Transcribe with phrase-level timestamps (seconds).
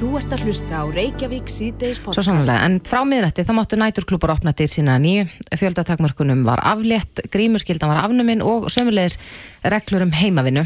[0.00, 2.30] Þú ert að hlusta á Reykjavík síðdeis Svo podcast.
[2.30, 5.26] sannlega, en frá miðrætti þá máttu næturklúpar opna til sína nýju,
[5.60, 9.18] fjöldatakmörkunum var aflétt, grímuskyldan var afnumin og sömulegis
[9.60, 10.64] reglur um heimavinnu.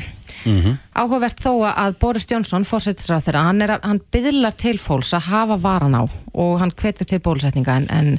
[0.95, 5.59] Áhugavert þó að Boris Jónsson, fórsetisráð þeirra, hann, er hann byðlar til fólks að hafa
[5.59, 8.13] varan á og hann hvetur til bólusetninga en, en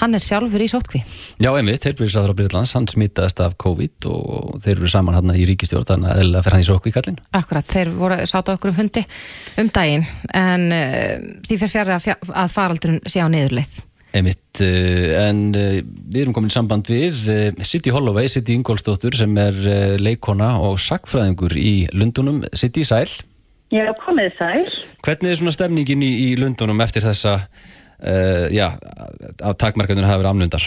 [0.00, 1.00] hann er sjálfur í sótkví.
[1.42, 5.46] Já, einmitt, heilbríðisraður á Brytlands, hann smitaðist af COVID og þeir eru saman hann í
[5.48, 7.18] ríkistjórn, þannig að eðlilega fyrir hann í sókvi kallinn.
[7.40, 9.02] Akkurat, þeir voru sátt á okkur um hundi
[9.62, 10.06] um daginn
[10.36, 11.12] en uh,
[11.48, 13.78] því fyrir fjara að faraldurinn sé á niðurleið.
[14.16, 19.16] Einmitt, uh, en uh, við erum komin í samband við uh, City Holloway, City Ingolstóttur
[19.18, 22.44] sem er uh, leikona og sagfræðingur í Lundunum.
[22.56, 23.08] City Sæl,
[23.74, 24.60] Já, komið sæl.
[25.02, 27.32] hvernig er svona stemningin í, í Lundunum eftir þessa,
[28.02, 28.66] uh, já,
[29.40, 30.66] að takmarkandur hafa verið amnundar?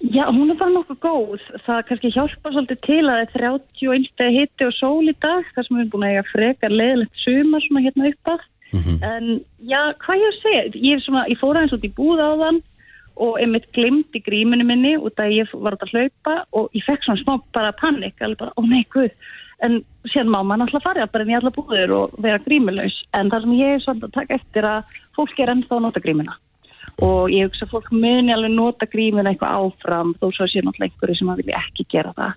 [0.00, 1.42] Já, hún er bara nokkuð góð.
[1.66, 5.50] Það kannski hjálpa svolítið til að það er 31 stegi hitti og sól í dag,
[5.52, 8.46] þar sem við erum búin að eiga frekar leðilegt sumar svona hérna upp að.
[9.04, 9.26] En
[9.66, 10.62] já, hvað ég að segja?
[10.78, 12.60] Ég, er svona, ég fór aðeins út í búð á þann
[13.20, 17.04] og einmitt glimt í gríminu minni út að ég var að hlaupa og ég fekk
[17.04, 19.10] svona smá bara panik, alveg bara, ó nei, guð.
[19.66, 22.94] En síðan má maður náttúrulega fara bara inn í alla búður og vera grímulaus.
[23.18, 26.04] En það sem ég er svona að taka eftir að fólk er ennþá að nota
[26.04, 26.36] grímuna.
[27.00, 30.90] og ég hugsa að fólk muni alveg nota grímuna eitthvað áfram þó svo sé náttúrulega
[30.90, 32.32] einhverju sem að vilja ekki gera það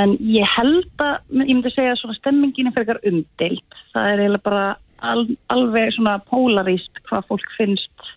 [0.00, 4.46] en ég held að ég myndi segja svona stemmingin er frekar umdeilt það er eiginlega
[4.48, 4.66] bara
[5.04, 8.12] al, alveg svona polaríst hvað fólk finnst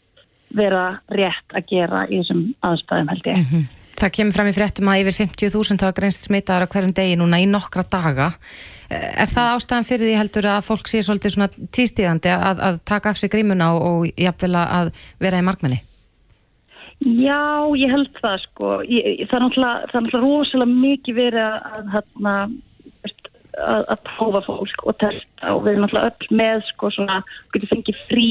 [0.58, 3.44] vera rétt að gera í þessum aðstæðum held ég
[3.98, 7.40] Það kemur fram í fréttum að yfir 50.000 hafa greinst smitaðar á hverjum degi núna
[7.42, 8.28] í nokkra daga.
[8.92, 12.80] Eh, Er það ástæðan fyrir því heldur að fólk sé svolítið svona tvístíðandi að, að
[12.86, 14.92] taka af sig grímuna og, og jafnvel að
[15.24, 15.82] vera í markmenni?
[17.06, 17.42] Já,
[17.78, 18.70] ég held það sko.
[18.90, 22.36] Ég, það, er náttúrulega, rosalega mikið verið að, hérna,
[23.58, 27.20] að, að prófa fólk og testa og við erum náttúrulega öll með sko svona,
[27.54, 28.30] getur fengið frí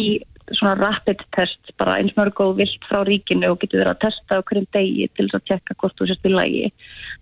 [0.55, 4.39] svona rapid test bara eins mörg og vilt frá ríkinu og getur verið að testa
[4.39, 6.71] á hverjum degi til þess að tjekka hvort þú sést í lægi.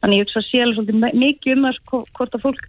[0.03, 2.69] Þannig ég hugsa alveg svolítið mikið um að sko, hvort að fólk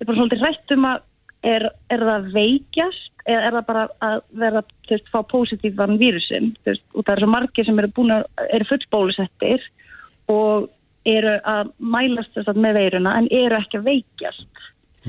[0.00, 1.06] er bara svolítið rætt um að
[1.46, 6.52] er, er það veikjast eða er það bara að vera þú veist, fá positívan vírusin
[6.60, 9.66] þú veist, og það er svo margir sem eru búin að eru fullbólusettir
[10.32, 10.68] og
[11.08, 14.66] eru að mælast þess að með veiruna en eru ekki að veikjast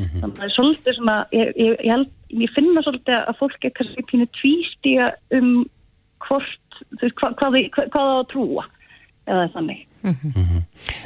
[0.09, 3.67] þannig að það er svolítið svona ég, ég, ég, held, ég finna svolítið að fólk
[3.67, 5.53] er kannski pínu tvístíga um
[6.25, 8.67] hvort, þú veist, hva, hvað, hvað, hvað það á að trúa
[9.31, 9.87] eða þannig.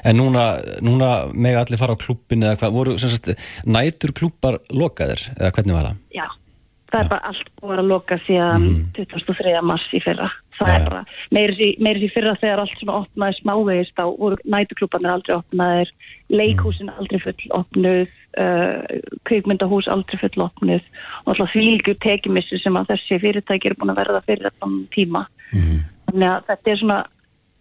[0.07, 0.45] En núna,
[0.85, 3.33] núna mega allir fara á klubbin eða hvað, voru sem sagt,
[3.67, 6.01] nætur klubbar lokaðir eða hvernig var það?
[6.15, 6.27] Já,
[6.95, 9.53] það er bara allt búið að loka síðan 23.
[9.67, 10.27] mars í fyrra.
[10.55, 11.01] Það Já, er bara,
[11.35, 15.91] meiri því, meiri því fyrra þegar allt svona opnaði smávegist á voru nætuklúpanir aldrei opnaðir,
[16.31, 18.77] leikhúsin aldrei full opnuð, uh,
[19.27, 20.87] kvikmyndahús aldrei full opnuð
[21.25, 25.25] og alltaf þvílgjur tekimissi sem að þessi fyrirtæki eru búin að verða fyrir þann tíma.
[25.51, 27.01] Þannig að þetta er svona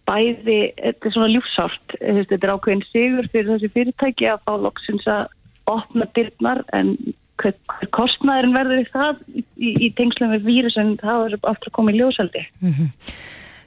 [0.05, 5.07] bæði, þetta er svona ljúfsárt, þetta er ákveðin sigur fyrir þessi fyrirtæki að fá loksins
[5.09, 5.27] að
[5.65, 6.93] opna dyrnar en
[7.41, 11.71] hver, hver kostnæðurinn verður í það í, í, tengslum við vírus en það er aftur
[11.71, 12.45] að koma í ljósaldi.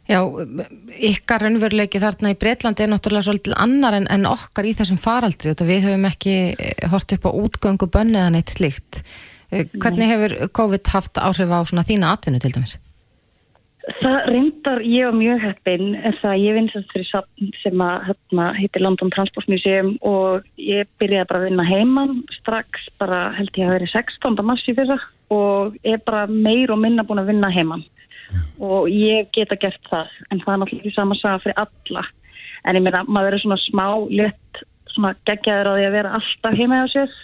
[0.08, 0.22] Já,
[1.04, 5.52] ykkar raunveruleiki þarna í Breitlandi er náttúrulega svolítið annar en, en okkar í þessum faraldri
[5.52, 9.02] og við höfum ekki eh, hort upp á útgöngu bönni eða neitt slíkt.
[9.52, 12.78] Eh, Hvernig hefur COVID haft áhrif á svona þína atvinnu til dæmis?
[13.88, 18.48] Það reyndar ég var mjög heppin en það ég vinsast fyrir safn sem að hérna,
[18.58, 23.70] heitir London Transport Museum og ég byrjaði bara að vinna heiman strax bara held ég
[23.70, 24.42] að verið 16.
[24.44, 24.98] mars í fyrra
[25.32, 27.86] og ég er bara meir og minna búin að vinna heiman
[28.60, 32.04] og ég geta gert það en það er náttúrulega ekki sama saga fyrir alla
[32.68, 34.62] en ég meina maður er svona smá létt
[34.92, 37.16] svona geggjaður á því að vera alltaf heima á sér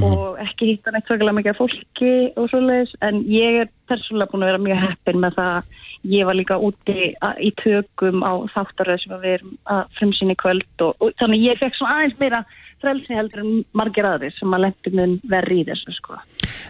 [0.00, 4.52] og ekki hitta neitt svakalega mikið fólki og svoleiðis en ég er persónulega búin að
[4.52, 5.80] vera mjög heppin með það að
[6.12, 10.84] ég var líka úti í tökum á þáttaröð sem við erum að frumsýna í kvöld
[10.86, 12.40] og, og þannig ég fekk svona aðeins meira
[12.82, 16.16] frelsi heldur en margir aðrir sem að lendur mun verri í þessu sko.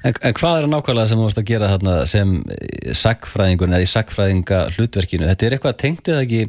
[0.05, 2.35] En, en hvað er það nákvæmlega sem þú varst að gera þarna sem
[3.03, 5.31] sagfræðingun eða í sagfræðinga hlutverkinu?
[5.31, 6.43] Þetta er eitthvað tengt eða ekki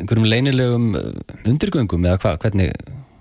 [0.00, 1.08] einhverjum leynilegum eh,
[1.48, 2.42] undirgöngum eða hvað?
[2.44, 2.76] Hvernig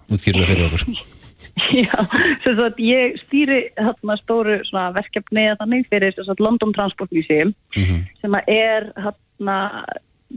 [0.09, 0.99] útskýrur það fyrir okkur?
[1.85, 1.95] Já,
[2.43, 7.53] sem sagt ég stýri hérna stóru svona verkefni þannig fyrir sem sagt London Transport Museum
[7.73, 9.59] sem að er hérna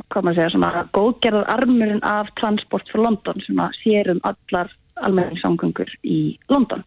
[0.08, 4.72] hvað maður segja, svona góðgerðar armurinn af transport fyrir London sem að sér um allar
[5.04, 6.20] almenningssamgöngur í
[6.52, 6.84] London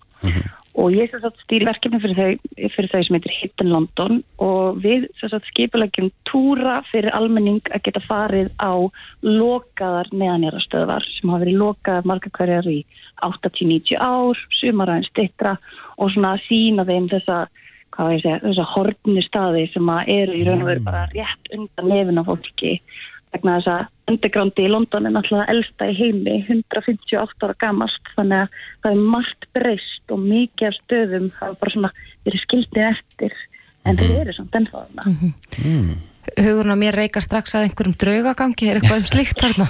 [0.75, 4.21] og ég sem sagt stýri verkefni fyrir þau, fyrir þau sem heitir Hidden London.
[4.43, 8.73] Og við sem sagt skipulegjum túra fyrir almenning að geta farið á
[9.23, 12.79] lokaðar neðanjara stöðvar sem hafa verið lokaðar marga hverjar í
[13.23, 15.55] 80-90 ár, sumar aðeins stittra
[15.95, 17.45] og svona sína þeim þessa
[17.95, 21.05] hvað ég segja, þess að hortni staði sem að eru í raun og veru bara
[21.13, 22.73] rétt undan nefn á fólki
[23.35, 28.43] vegna þess að undergrándi í London er náttúrulega elsta í heimi, 158 ára gamast, þannig
[28.43, 31.93] að það er margt breyst og mikið af stöðum hafa bara svona
[32.27, 33.39] verið skildið eftir
[33.85, 35.03] en þeir eru samt ennþá þarna.
[36.35, 39.69] Hugurinn á mér reykar strax að einhverjum draugagangi er eitthvað um slíkt þarna.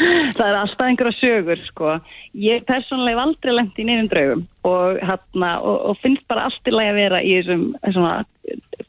[0.00, 1.94] Það er alltaf einhverja sögur sko.
[2.38, 6.68] Ég persónulega hef aldrei lengt í nefnum draugum og, hana, og, og finnst bara allt
[6.68, 8.12] í lagi að vera í þessum svona,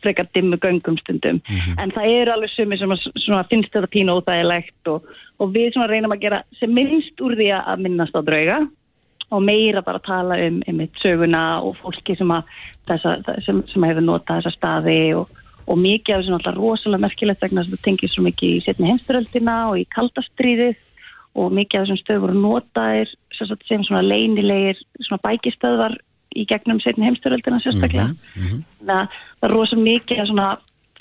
[0.01, 1.41] frekar dimmu göngum stundum.
[1.81, 5.09] En það eru alveg sumi sem að, svona, finnst þetta pínu óþægilegt og,
[5.41, 8.61] og við svona reynum að gera sem minnst úr því að minnast á drauga
[9.31, 12.31] og meira bara tala um einmitt söguna og fólki sem,
[12.89, 13.15] þessa,
[13.45, 15.29] sem, sem hefur notað þessa staði og,
[15.67, 18.63] og mikið af þessu náttúrulega rosalega merkilegt vegna þess að það tengir svo mikið í
[18.65, 20.79] setni heimsturöldina og í kaldastriðið
[21.35, 25.97] og mikið af þessum stöð voru notaðir sem, sagt, sem svona leynilegir svona bækistöðvar
[26.35, 28.11] í gegnum setni heimsturöldina sérstaklega.
[28.11, 28.61] Mm -hmm.
[28.85, 29.07] Það,
[29.39, 30.49] það er rosalega mikið af svona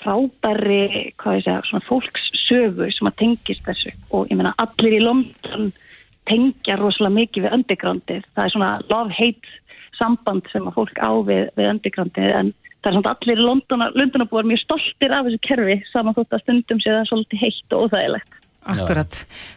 [0.01, 5.03] frábæri, hvað ég segja, svona fólkssögu sem að tengist þessu og ég meina allir í
[5.03, 5.71] London
[6.29, 8.23] tengja rosalega mikið við undergroundið.
[8.35, 9.47] Það er svona love-hate
[9.97, 13.47] samband sem að fólk á við, við undergroundið en það er svona allir í
[13.99, 17.85] Londonabúar mjög stoltir af þessu kerfi saman þótt að stundum sé það svolítið heitt og
[17.85, 18.40] óþægilegt.
[18.61, 19.15] Akkurat.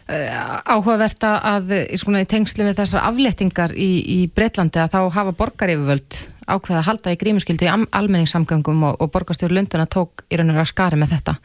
[0.09, 0.29] Uh,
[0.65, 6.23] áhugavert að svona, í tengslu við þessar aflettingar í, í Breitlandi að þá hafa borgaryfirvöld
[6.45, 10.61] ákveða að halda í grímuskyldu í almenningssamgöngum og, og borgarstjóður Lunduna tók í raun og
[10.61, 11.37] að skari með þetta.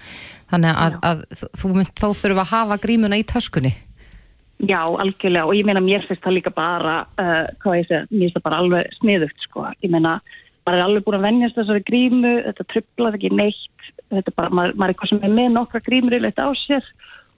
[0.52, 1.22] Þannig að, að
[1.60, 3.72] þú mynd þó þurfa að hafa grímuna í töskunni.
[4.60, 8.26] Já, algjörlega og ég meina mér finnst það líka bara, uh, hvað ég segja, mér
[8.26, 9.64] finnst það bara alveg sniðugt sko.
[9.80, 10.18] Ég meina,
[10.66, 14.76] maður er alveg búin að vennjast þessari grímu, þetta trublaði ekki neitt, þetta bara, maður,
[14.76, 16.92] maður er eitthvað sem er með nokkra grímur í leitt á sér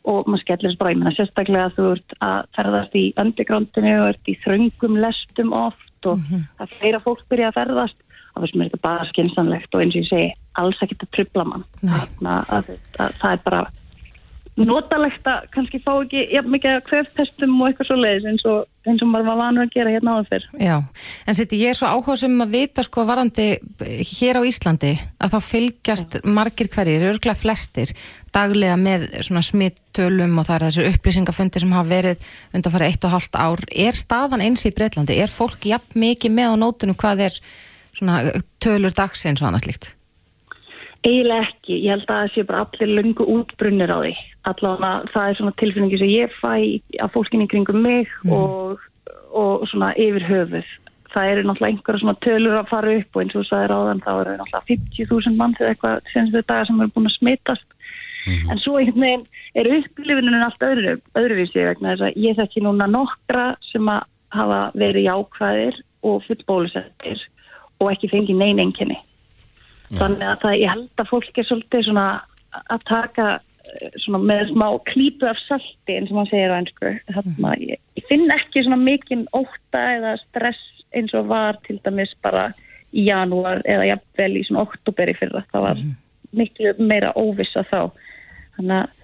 [0.04, 4.08] og maður skellir bara, ég meina sérstaklega að þú ert að ferðast í undergroundinu og
[4.12, 6.48] ert í þröngum lestum oft og mm -hmm.
[6.62, 7.98] að fleira fólk byrja að ferðast
[8.32, 11.44] þá finnst mér þetta bara skynsanlegt og eins og ég segi, alls ekkert að trubla
[11.44, 13.62] mann þannig að, að, að það er bara
[14.56, 18.66] notalegt að kannski fá ekki ja, mikið að kvefpestum og eitthvað svo leiðis eins og,
[18.88, 20.46] eins og maður var vanur að gera hérna áður fyrr.
[20.58, 20.74] Já,
[21.28, 23.46] en seti ég er svo áhugasum að vita sko varandi
[24.10, 24.92] hér á Íslandi
[25.22, 26.22] að þá fylgjast ja.
[26.38, 27.94] margir hverjir, örglega flestir
[28.34, 33.06] daglega með svona smittölum og það er þessu upplýsingafundi sem hafa verið undan fara eitt
[33.06, 33.64] og halvt ár.
[33.70, 35.18] Er staðan eins í Breitlandi?
[35.20, 37.40] Er fólk jafn mikið með á nótunum hvað er
[37.92, 38.22] svona
[38.62, 39.92] tölur dagsins og annað slíkt?
[41.02, 44.12] Eiginlega ekki, ég held að það sé bara allir lungu útbrunnir á því.
[44.48, 46.54] Allavega það er svona tilfinningi sem ég fæ
[47.04, 48.32] af fólkinni kringum mig mm.
[48.34, 48.80] og,
[49.30, 50.72] og svona yfir höfuð.
[51.12, 54.02] Það eru náttúrulega einhverja svona tölur að fara upp og eins og það er áðan
[54.02, 57.68] þá eru náttúrulega 50.000 mann til eitthvað senst þau dagar sem eru búin að smitast.
[58.22, 58.50] Mm.
[58.54, 59.26] En svo einhvern veginn
[59.60, 64.60] er upplifinunin allt öðru, öðruvísi vegna þess að ég þekki núna nokkra sem að hafa
[64.78, 67.24] verið jákvæðir og fullbólusettir
[67.82, 68.98] og ekki fengið neyn enginni.
[69.92, 72.06] Þannig að það, ég held að fólk er svolítið svona
[72.72, 73.26] að taka
[74.02, 76.92] svona með smá klípu af salti eins og maður segir á einsku.
[77.16, 80.62] Þannig að ég, ég finn ekki svona mikinn óta eða stress
[80.92, 82.50] eins og var til dæmis bara
[82.92, 85.44] í janúar eða jafnvel í svona oktoberi fyrra.
[85.52, 85.94] Það var mhm.
[86.42, 87.80] miklu meira óvisa þá.
[88.58, 88.98] Þannig að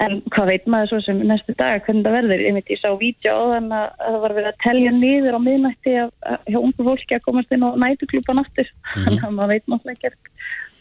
[0.00, 2.42] En hvað veit maður svo sem næstu dag hvernig það verður?
[2.42, 5.40] Ég myndi ég sá vídeo á þann að það var verið að telja niður á
[5.44, 8.70] miðnætti hjá ungu fólki að komast inn á nætuklúpan aftur.
[8.72, 9.04] Mm.
[9.04, 10.32] Þannig að maður veit náttúrulega ekki.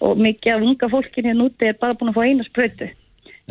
[0.01, 2.89] Og mikið af unga fólkinni núti er bara búin að fá eina spröytu.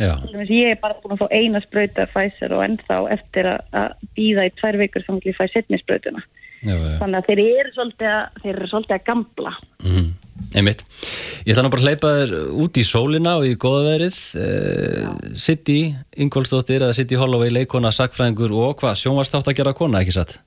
[0.00, 4.46] Ég er bara búin að fá eina spröytu að fæsir og ennþá eftir að býða
[4.48, 6.24] í tvær vikur sem ekki fæ setni spröytuna.
[6.60, 9.54] Þannig að þeir eru svolítið að, þeir eru svolítið að gamla.
[9.86, 10.10] Mm.
[10.56, 10.84] Einmitt.
[11.44, 12.32] Ég ætla nú bara að hleypa þér
[12.64, 15.10] út í sólina og í goðaverið uh,
[15.40, 15.78] City,
[16.20, 20.38] Ingolstóttir eða City Holloway, leikona, sagfræðingur og hvað, sjónvarstátt að gera kona, ekki satt?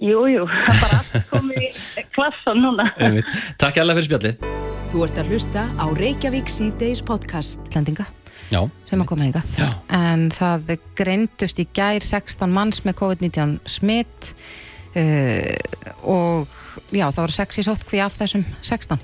[0.00, 3.36] Jú, jú, það bara komið í klassan núna Einmitt.
[3.60, 7.62] Takk hjálpa fyrir spjalli Þú ert að hlusta á Reykjavík C-Days podcast.
[7.74, 8.06] Lendinga
[8.50, 8.60] Já.
[8.86, 9.48] sem að koma hingað.
[9.92, 14.30] En það greintust í gær 16 manns með COVID-19 smitt
[14.94, 15.54] uh,
[16.02, 16.54] og
[16.94, 19.02] já, það voru 6 í sótkví af þessum 16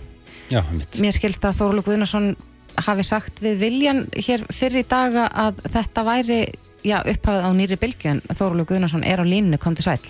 [0.50, 0.64] Já,
[0.98, 2.32] Mér skilst að Þóruður Guðnarsson
[2.80, 6.40] hafi sagt við viljan hér fyrir í daga að þetta væri
[6.86, 10.02] já, upphafið á nýri bylgu en Þóruður Guðnarsson er á línu, kom til sæl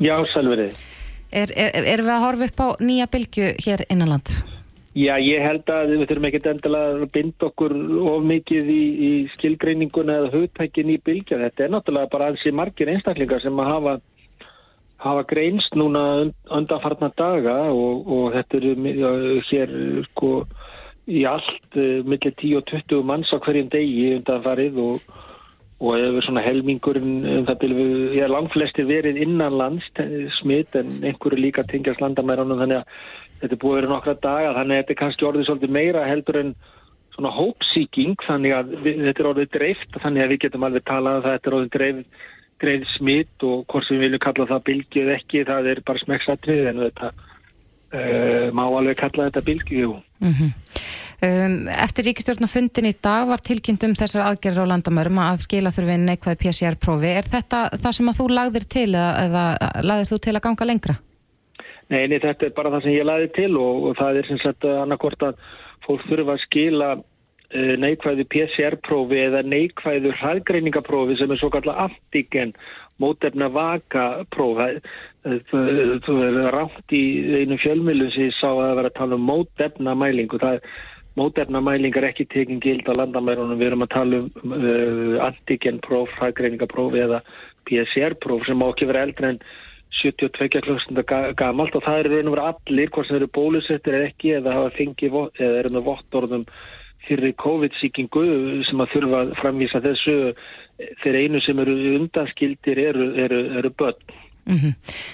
[0.00, 0.80] Já, sælverið
[1.34, 4.32] er, er, er við að horfa upp á nýja bylgu hér innanland?
[4.94, 7.72] Já, ég held að við þurfum ekkert endilega að binda okkur
[8.14, 11.40] of mikið í, í skilgreininguna eða hugtækin í bylgja.
[11.40, 13.94] Þetta er náttúrulega bara ansi margir einstaklingar sem að hafa
[15.04, 16.04] hafa greinst núna
[16.48, 19.74] undanfarnar daga og, og þetta eru hér
[20.06, 20.30] sko
[21.10, 25.10] í allt uh, millir 10 og 20 manns á hverjum degi undanfarið og,
[25.82, 29.90] og hefur svona helmingurinn um það byrju, ég er langflesti verið innan lands
[30.38, 32.88] smitt en einhverju líka tengjast landamærunum þannig að
[33.40, 36.06] þetta er búið að vera nokkra daga þannig að þetta er kannski orðið svolítið meira
[36.08, 36.54] heldur en
[37.14, 41.20] svona hópsíking þannig að við, þetta er orðið dreift þannig að við getum alveg talað
[41.20, 42.24] að þetta er orðið dreif,
[42.64, 46.04] dreif smitt og hvort sem við viljum kalla það bilgju eða ekki það er bara
[46.04, 50.54] smekksatrið en þetta uh, má alveg kalla þetta bilgju mm
[51.24, 55.96] Um, eftir ríkistjórnafundin í dag var tilkynnt um þessar aðgerður á landamörum að skila þurfi
[56.02, 57.12] neikvæði PCR-prófi.
[57.20, 59.44] Er þetta það sem að þú lagðir til eða, eða
[59.86, 60.96] lagðir þú til að ganga lengra?
[61.92, 64.40] Nei, nei, þetta er bara það sem ég lagði til og, og það er sem
[64.42, 65.42] sagt annarkort að
[65.84, 72.54] fólk þurfa að skila uh, neikvæði PCR-prófi eða neikvæðu hraðgreiningaprófi sem er svo kallar antigen
[73.02, 74.62] mótefna vaka próf.
[75.24, 77.04] Þú er rátt í
[77.42, 80.38] einu fjölmilu sem ég sá að það var að tala um mótefna mælingu.
[80.40, 80.68] Það er
[81.18, 87.20] mótefnamælingar ekki tekin gild á landamærunum, við erum að tala um uh, antigenpróf, hraðgreiningapróf eða
[87.68, 89.40] PCR-próf sem má ekki vera eldre en
[90.02, 91.04] 72 klukkstundu
[91.38, 94.56] gamalt og það eru raun og vera allir, hvort sem eru bólusettir eða ekki eða
[94.58, 96.46] hafa fengið eða eru með vottorðum
[97.04, 98.26] fyrir COVID-síkingu
[98.68, 100.14] sem að þurfa að framvísa þessu
[101.02, 104.14] þeir einu sem eru undanskildir eru, eru, eru börn.
[104.44, 104.72] Mm -hmm.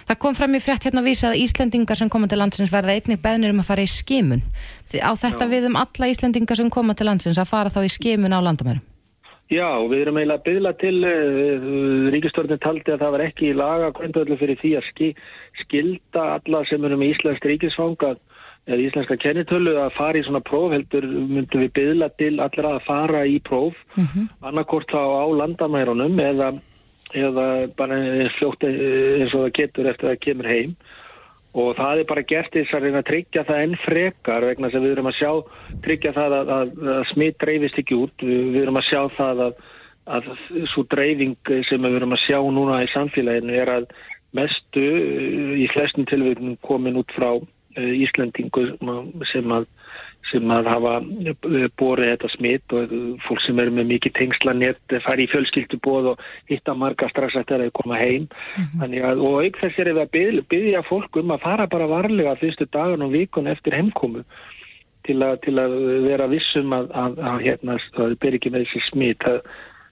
[0.08, 2.94] Það kom fram í frétt hérna að vísa að Íslendingar sem koma til landsins verða
[2.94, 4.42] einnig beðnir um að fara í skimun.
[4.98, 5.50] Á þetta Já.
[5.50, 8.89] við um alla Íslendingar sem koma til landsins að fara þá í skimun á landamærum?
[9.50, 11.64] Já, við erum eiginlega byggla til eh,
[12.14, 15.08] Ríkistórnir taldi að það var ekki í laga grundöldu fyrir því að ski,
[15.64, 18.14] skilda alla sem eru með Íslensk ríkisfanga
[18.68, 22.84] eða íslenska kennitölu að fara í svona próf heldur myndum við byggla til allra að
[22.86, 24.26] fara í próf mm -hmm.
[24.46, 26.52] annarkort þá á landamærunum eða
[27.14, 27.96] eða bara
[28.38, 30.76] fljótt eins og það getur eftir að kemur heim
[31.50, 34.84] og það er bara gert þess að reyna að tryggja það enn frekar vegna sem
[34.84, 35.30] við erum að sjá
[35.86, 38.24] tryggja það að, að, að smitt dreifist ekki út.
[38.24, 39.64] Við erum að sjá það að,
[40.18, 40.30] að
[40.74, 43.90] svo dreifing sem við erum að sjá núna í samfélaginu er að
[44.38, 44.84] mestu
[45.58, 48.68] í flestum tilvægum komin út frá eh, Íslandingu
[49.32, 49.66] sem að
[50.30, 52.94] sem að hafa eh, borið þetta smitt og
[53.26, 57.56] fólk sem eru með mikið tengslanett fari í fjölskyldubóð og hitta marga strax að það
[57.58, 58.28] er að koma heim.
[58.28, 58.96] Mm -hmm.
[59.10, 62.38] að, og auk þess er við að byggja, byggja fólk um að fara bara varlega
[62.40, 64.24] fyrstu dagan og vikun eftir heimkomu
[65.06, 65.74] til, a, til að
[66.06, 69.26] vera vissum að, að, að hérna, það ber ekki með þessi smitt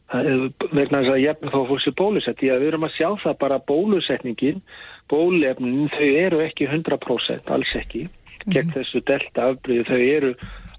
[0.09, 3.35] vegna þess að er þá fólks í bólusett því að við erum að sjá það
[3.43, 4.63] bara bólusetningin
[5.09, 8.07] bólefnin þau eru ekki 100% alls ekki
[8.55, 9.87] gegn þessu delta afbríði.
[9.89, 10.33] Þau eru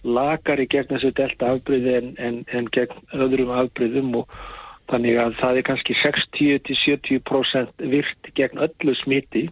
[0.03, 4.37] lagari gegn þessu delta afbríði en, en, en gegn öðrum afbríðum og
[4.89, 9.45] þannig að það er kannski 60-70% virt gegn öllu smiti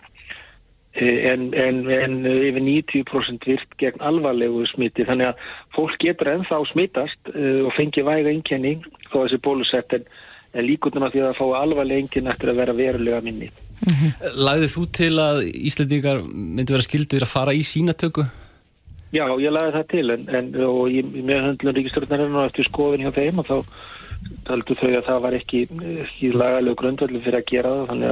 [0.97, 5.05] eh, en, en yfir 90% virt gegn alvarlegu smiti.
[5.07, 5.45] Þannig að
[5.77, 10.09] fólk getur ennþá smitast uh, og fengi væga einkenning þó þessi bólusett en
[10.65, 13.51] líkundum að því að það fá alvarlega enginn eftir að vera verulega minni.
[13.77, 14.11] Mm -hmm.
[14.47, 15.37] Lagðið þú til að
[15.69, 18.25] Íslandingar myndi vera skildur að fara í sínatöku?
[19.13, 20.45] Já, ég lagði það til en, en
[20.91, 23.57] ég, með höndlun ríkistörnarinn og eftir skoðin hjá þeim og þá
[24.47, 25.61] taldu þau að það var ekki,
[26.03, 28.09] ekki lagalegu grundvöldu fyrir að gera það þannig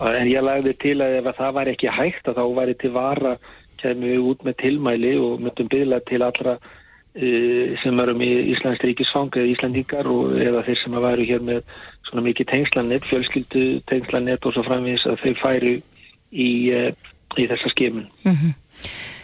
[0.00, 2.74] að en ég lagði til að ef að það var ekki hægt að þá væri
[2.80, 3.32] til vara
[3.80, 6.56] kemur við út með tilmæli og myndum byggla til allra
[7.10, 11.62] sem eru með Íslands ríkisfang eða Íslandingar og eða þeir sem að væru hér með
[12.06, 15.72] svona mikið tengslanett, fjölskyldu tengslanett og svo framvís að þeir færi
[16.30, 16.92] í, eh,
[17.34, 18.06] í þessa skimun.
[18.24, 18.52] Mm -hmm.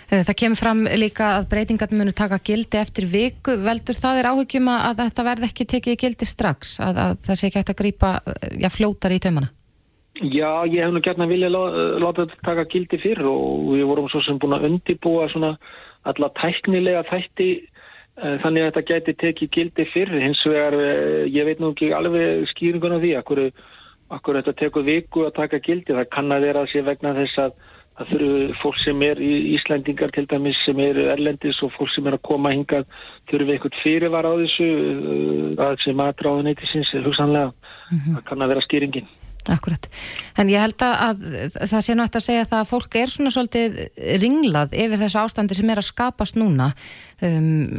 [0.07, 3.57] Það kemur fram líka að breytingarnir munu taka gildi eftir viku.
[3.59, 7.47] Veldur það er áhugjum að þetta verði ekki tekið gildi strax, að, að það sé
[7.47, 8.11] ekki hægt að grýpa
[8.55, 9.50] já, fljótar í taumana?
[10.23, 14.09] Já, ég hef nú gert að vilja láta þetta taka gildi fyrr og við vorum
[14.09, 15.59] svo sem búin að undibúa svona
[16.07, 17.75] alla tæknilega þætti Eh,
[18.16, 22.46] þannig að þetta gæti tekið gildi fyrr, hins vegar eh, ég veit nú ekki alveg
[22.54, 23.42] skýringun á því akkur,
[24.16, 27.42] akkur þetta tekur viku að taka gildi, það kann að vera að sé vegna þess
[27.44, 27.58] að
[27.96, 32.08] það þurfu fólk sem er í Íslandingar til dæmis sem eru erlendis og fólk sem
[32.08, 32.88] er að koma hingað
[33.30, 38.16] þurfu eitthvað fyrirvar á þessu eh, að sem aðráðun eitthvað hugsanlega, mm -hmm.
[38.16, 39.08] það kann að vera skýringin.
[39.46, 39.88] Akkurat,
[40.40, 41.20] en ég held að
[41.54, 43.76] það sé nátt að segja það að fólk er svona svolítið
[44.22, 46.72] ringlað yfir þessu ástandi sem er að skapast núna
[47.22, 47.76] um,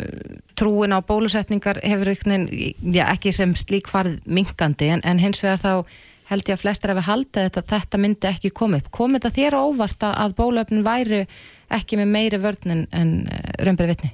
[0.56, 5.74] trúin á bólusetningar hefur já, ekki sem slík farið minkandi en, en hins vegar þá
[6.32, 8.92] held ég að flestir hefur haldið þetta þetta myndi ekki koma upp.
[8.92, 11.26] Kom þetta þér á óvart að bólöfnin væri
[11.74, 12.88] ekki með meiri vörn en,
[13.28, 14.14] eh, römbri vitni?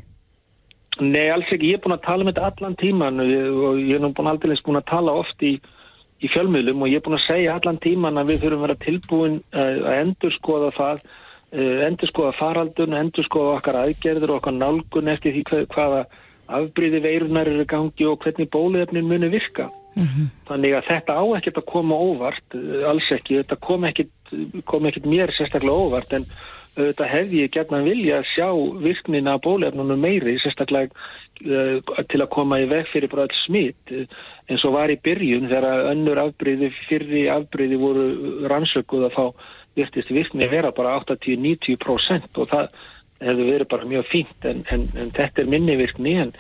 [1.02, 1.72] Nei, alls ekki.
[1.74, 4.54] Ég er búin að tala um þetta allan tíman og ég er nú búin aldrei
[4.62, 5.60] búin að tala oft í
[6.24, 8.82] í fjölmiðlum og ég er búin að segja allan tíman að við þurfum að vera
[8.86, 11.06] tilbúin uh, að endur skoða það,
[11.52, 16.04] uh, endur skoða faraldun, endur skoða okkar aðgerður og okkar nálgun eftir því hvað, hvaða
[16.54, 19.70] afbríði veirunar eru gangi og hvernig bóluefnin muni virka.
[20.50, 24.10] þannig að þetta á ekkert að koma óvart eh, alls ekki, þetta kom ekkert
[24.66, 26.26] kom ekkert mér sérstaklega óvart en
[26.78, 28.48] auðvitað hefði ég gætna vilja að sjá
[28.84, 34.64] virknina bólefnunum meiri sérstaklega uh, til að koma í veg fyrir bara all smitt eins
[34.68, 38.08] og var í byrjun þegar önnur afbreyði, fyrri afbreyði voru
[38.50, 42.74] rannsökuð að þá virtist virkni vera bara 80-90% og það
[43.24, 44.50] hefði verið bara mjög fínt.
[44.50, 46.34] En, en, en þetta er minni virkni en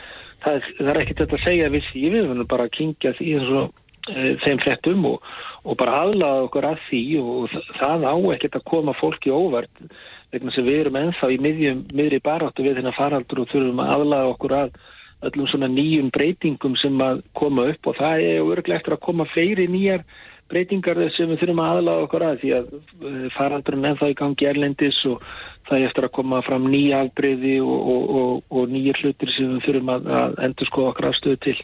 [0.43, 2.03] það, það er ekkert þetta að segja við því.
[2.03, 5.29] Við verðum bara að kingja því eins og e, þeim frettum og,
[5.63, 9.87] og bara aðlaða okkur að því og það á ekkert að koma fólki óvart
[10.33, 13.95] vegna sem við erum ennþá í miðjum, miðri baráttu við þennan faraldur og þurfum að
[13.95, 14.75] aðlaða okkur að
[15.23, 19.27] öllum svona nýjum breytingum sem að koma upp og það er örglega eftir að koma
[19.31, 20.03] fleiri nýjar
[20.51, 24.49] breytingar sem við þurfum að aðlaða okkur að því að eh, faraldurinn ennþá í gangi
[24.49, 25.23] erlendis og
[25.69, 29.53] það er eftir að koma fram nýja afbreyði og, og, og, og nýjir hlutir sem
[29.55, 31.55] við þurfum að, að endur sko okkar afstöðu til.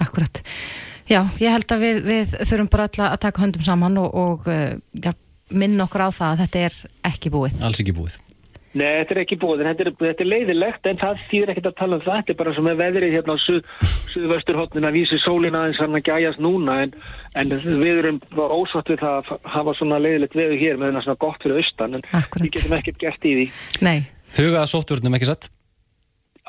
[0.00, 0.42] Akkurat.
[1.10, 4.78] Já, ég held að við, við þurfum bara öll að taka höndum saman og eh,
[4.96, 5.12] já,
[5.50, 6.80] minna okkur á það að þetta er
[7.12, 7.62] ekki búið.
[7.66, 8.18] Alls ekki búið.
[8.70, 11.68] Nei, þetta er ekki búið, en þetta er, þetta er leiðilegt en það þýðir ekkert
[11.72, 13.72] að tala um það, þetta er bara sem er veðrið hérna á suð,
[14.12, 16.92] suðvösturhotnin að vísi sólina aðeins hann að gæjast núna en,
[17.34, 21.06] en við erum bara ósátt við það að hafa svona leiðilegt veður hér með þennan
[21.08, 22.46] svona gott fyrir austan en Akkúrat.
[22.46, 23.48] við getum ekkert gert í því.
[23.88, 23.98] Nei,
[24.38, 25.50] Huga að sóttvörnum ekki satt?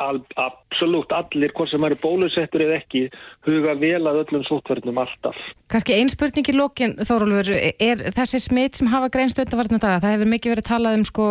[0.01, 3.03] Absolutt, allir, hvort sem eru bólusettur eða ekki,
[3.45, 5.37] huga vel að öllum sótverðnum alltaf.
[5.71, 10.15] kannski ein spurning í lókin, Þórólfur, er þessi smitt sem hafa greinst undanvarna daga, það
[10.15, 11.27] hefur mikið verið talað um sko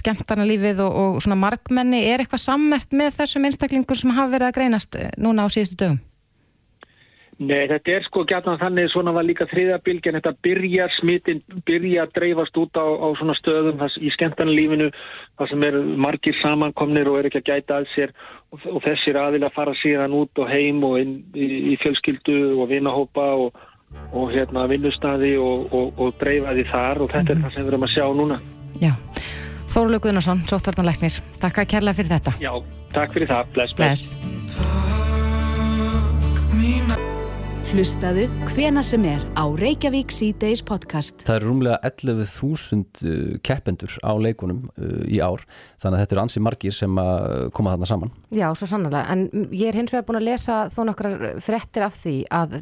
[0.00, 4.50] skemmtana lífið og, og svona markmenni, er eitthvað sammert með þessum einstaklingur sem hafa verið
[4.50, 6.00] að greinast eh, núna á síðustu dögum?
[7.38, 12.14] Nei, þetta er sko gætna þannig, svona var líka þriðabilgjan, þetta byrjar smittin, byrja að
[12.16, 14.88] dreifast út á, á svona stöðum þess, í skemmtarnalífinu,
[15.38, 18.14] það sem er margir samankomnir og er ekki að gæta að sér
[18.50, 22.72] og, og þessir aðila fara síðan út og heim og inn í, í fjölskyldu og
[22.72, 23.60] vinahópa og,
[24.10, 27.70] og hérna vinnustadi og, og, og dreifa því þar og þetta er það sem við
[27.70, 28.40] erum að sjá núna.
[28.82, 28.92] Já,
[29.68, 32.34] Þórólfur Guðnarsson, sóttvartanleiknir, takk að kærlega fyrir þetta.
[32.42, 32.50] Já,
[32.96, 34.10] takk fyrir það, bless, bless.
[34.18, 34.88] Bless.
[37.68, 41.20] Hlustaðu hvena sem er á Reykjavík C-Days podcast.
[41.28, 45.44] Það eru rúmlega 11.000 uh, keppendur á leikunum uh, í ár
[45.76, 48.14] þannig að þetta eru ansi margir sem að koma þarna saman.
[48.32, 52.00] Já, svo sannlega, en ég er hins vegar búin að lesa þó nokkrar frettir af
[52.06, 52.56] því að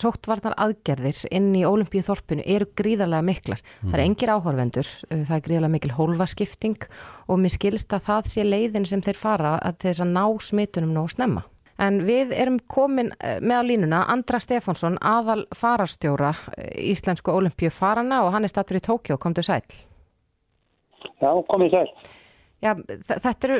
[0.00, 3.60] sóttvarnar aðgerðir inn í Ólimpíu þorpinu eru gríðarlega miklar.
[3.84, 6.90] Það er engir áhorfendur, uh, það er gríðarlega mikil hólfaskipting
[7.28, 10.96] og mér skilst að það sé leiðin sem þeir fara að þess að ná smitunum
[10.96, 11.44] nóg snemma.
[11.82, 17.72] En við erum komin eh, með á línuna Andra Stefánsson, aðal fararstjóra eh, Íslensku Ólimpíu
[17.74, 19.64] farana og hann er stattur í Tókjó, komdu sæl.
[21.18, 21.88] Já, komið sæl.
[22.62, 22.76] Já,
[23.10, 23.56] þetta eru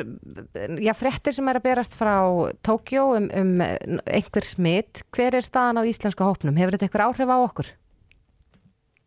[0.79, 2.15] já, frettir sem er að berast frá
[2.63, 3.57] Tókjó um, um
[4.07, 5.03] einhver smitt.
[5.11, 6.55] Hver er staðan á íslenska hópnum?
[6.55, 7.71] Hefur þetta einhver áhrif á okkur?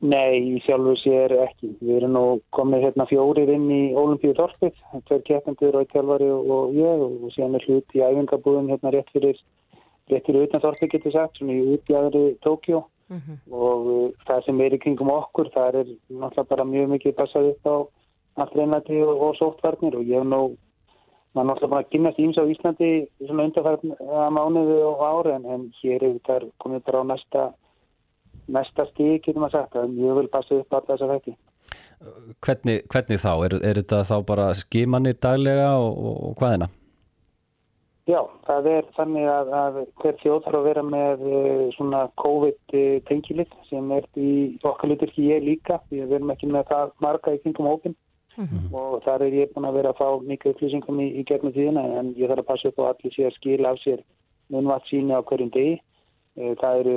[0.07, 1.73] Nei, í sjálfu sér ekki.
[1.81, 4.75] Við erum nú komið hérna fjórir inn í Ólimpíu Þorpið,
[5.09, 9.41] tveir keppendur og tjálfari og, ég og síðan er hlut í æfingabúðum hérna rétt fyrir,
[10.13, 14.75] rétt fyrir utan Þorpið getur sagt, svona í útjæðri Tókjó og uh, það sem er
[14.75, 17.77] í kringum okkur, það er náttúrulega bara mjög mikið passað upp á
[18.43, 20.41] allt reynati og, og sóttvarnir og ég hef nú
[21.37, 22.91] maður náttúrulega bara að kynast íms á Íslandi
[23.21, 27.47] svona undarfærna mánuðu og ári en, en hér er þetta komið bara á næsta
[28.53, 31.37] næsta stík, getur maður sagt, að mjög vil passa upp alla þessa þætti.
[32.45, 33.31] Hvernig, hvernig þá?
[33.47, 36.69] Er, er þetta þá bara skimanir daglega og, og, og hvaðina?
[38.07, 43.57] Já, það er þannig að, að hver þjóð þarf að vera með eh, svona COVID-tengilið
[43.67, 44.33] sem er í
[44.63, 47.71] okkar litur ekki ég líka, því að við erum ekki með það marga í kringum
[47.73, 47.97] hópin
[48.77, 51.85] og þar er ég búin að vera að fá mikið upplýsingum í, í gegnum tíðina
[51.99, 54.03] en ég þarf að passa upp á að allir sé að skila af sér
[54.53, 55.77] munvatt síni á hverjum degi.
[56.37, 56.97] Eh, Það eru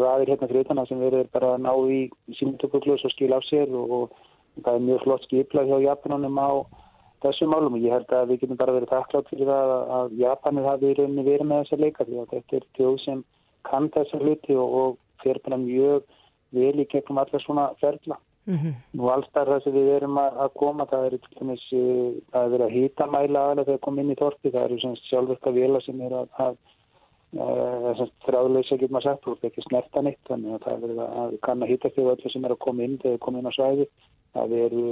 [0.00, 2.00] raðir hérna fyrir utan að sem verður bara að ná í
[2.38, 6.50] símtökuglus og skila af sér og, og það er mjög flott skiplað hjá Japanunum á
[7.24, 10.68] þessum málum og ég held að við getum bara verið takklátt fyrir það að- Japanir
[10.70, 13.22] hafi í rauninni verið með þessa leika því að þetta er þjóð sem
[13.68, 16.02] kann þessa hluti og, og fer bara mjög
[16.56, 18.16] vel í gegnum alla svona ferla.
[18.96, 22.74] Nú allstar það sem við erum að, koma, það er eh, það er verið að
[22.74, 26.14] hýta mæla aðlega þegar kom inn í þorpi, það eru semst sjálfverka vila sem er
[26.22, 26.56] að, að
[27.30, 31.36] þráðleysa getur maður sagt, þú ert ekki snerta neitt, þannig að það er verið að
[31.46, 33.86] kanna hýta þegar öllu sem er að koma inn, þegar þeir koma inn á svæði,
[34.34, 34.86] það eru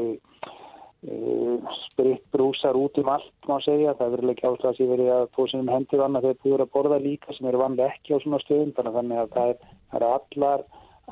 [1.09, 4.89] uh, spritt brúsar út um allt, má segja, það er verið ekki ástæða að sé
[4.93, 7.91] verið að fóða sem hendur annað þegar þú eru að borða líka sem eru vanlega
[7.97, 10.67] ekki á svona stöðum, þannig að að það er, það er allar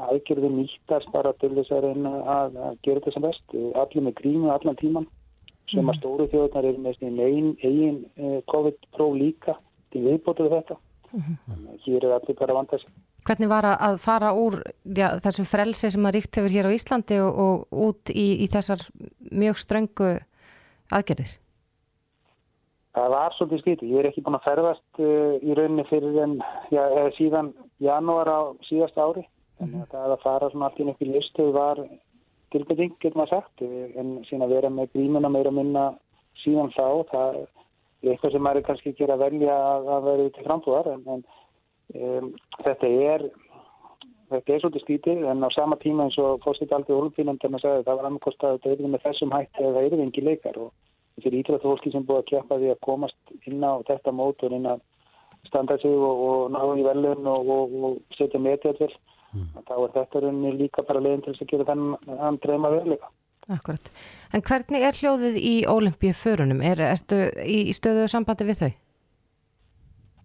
[0.07, 4.51] aðgerði nýttast bara til þess að að, að gera þetta sem best, allir með grímu
[4.55, 5.07] allan tíman,
[5.73, 9.57] sem að stóru þjóðnar eru með eigin eh, COVID-próf líka.
[9.95, 10.77] Til viðbótuð þetta
[11.13, 12.91] Þannig að Hér er allir bara vanda sig.
[13.27, 17.19] Hvernig var að- fara úr já, þessum frelsi sem að ríkt hefur hér á Íslandi
[17.23, 18.85] og, og út í, í þessar
[19.33, 20.11] mjög ströngu
[20.95, 21.33] aðgerðir?
[22.97, 23.91] Það var svolítið skrítið.
[23.93, 26.39] Ég er ekki búin að ferðast uh, í rauninni fyrir en
[26.73, 26.83] já,
[27.19, 27.51] síðan
[27.83, 28.41] janúar á
[28.71, 29.27] síðasta ári.
[29.59, 31.83] Þannig að það að fara svona allt í nefnir listu var
[32.55, 33.67] tilbygging, getur maður sagt.
[33.67, 35.85] En síðan að vera með grímuna meira minna
[36.45, 37.39] síðan þá, það
[38.05, 40.93] eitthvað sem maður er kannski ekki að velja að, að vera út í framfúðar.
[40.93, 41.27] En, en
[42.03, 42.33] um,
[42.63, 43.29] þetta er
[44.31, 48.09] þetta er svolítið skrítið en á sama tíma eins og fórstitt aldrei olimpíunum það var
[48.09, 50.73] annarkost að þetta er með þessum hætti eða er engi leikar og
[51.23, 54.67] fyrir íþróttafólki sem búið að keppa því að komast inn á þetta mót og inn
[54.69, 54.83] að
[55.47, 58.91] standa sig og, og ná í velun og, og, og setja metið til
[59.69, 63.11] þá er þetta rauninni líka bara leiðin til þess að gera þennan dreyma veruleika.
[63.47, 63.93] Akkurat.
[64.35, 66.65] En hvernig er hljóðið í ólimpíu förunum?
[66.67, 68.73] Er, ertu í, í stöðu sambandi við þau?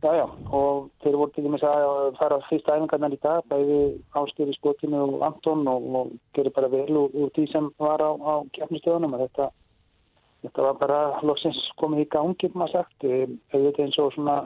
[0.02, 0.24] Já, já,
[0.58, 3.76] og þeir voru til dæmis að fara fyrsta æfingarnar í dag, bæði
[4.18, 8.10] ástýri skotinu og Anton og, og gerir bara vel úr, úr því sem var á,
[8.10, 9.48] á keppnistöðunum og þetta,
[10.48, 14.40] þetta var bara loksins komið í gangi, maður sagt, auðvitað eins og svona,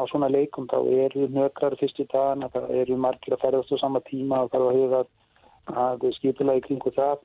[0.00, 4.00] á svona leikum þá eru nökrar fyrstu dagana, það eru margir að ferðast á sama
[4.08, 5.04] tíma og það er að hefða
[5.84, 7.20] að skipula í kringu það,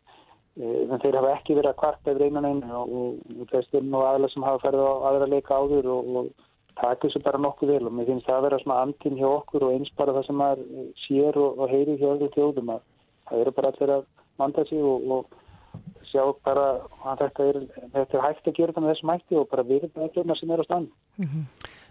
[0.57, 4.05] en þeir hafa ekki verið að kvarta yfir einan einu og, og, og þessum og
[4.09, 6.29] aðla sem hafa ferðið á aðra leika áður og, og
[6.77, 9.67] taka þessu bara nokkuð vel og mér finnst það að vera svona andin hjá okkur
[9.67, 12.85] og eins bara það sem maður sér og, og heyrir hjá öðru þjóðum að
[13.29, 14.07] það eru bara allir að
[14.41, 16.67] vanda sig og, og sjá bara
[17.05, 17.63] að þetta er,
[17.95, 20.63] þetta er hægt að gera þetta með þessum hætti og bara við þetta sem er
[20.63, 20.87] á stann.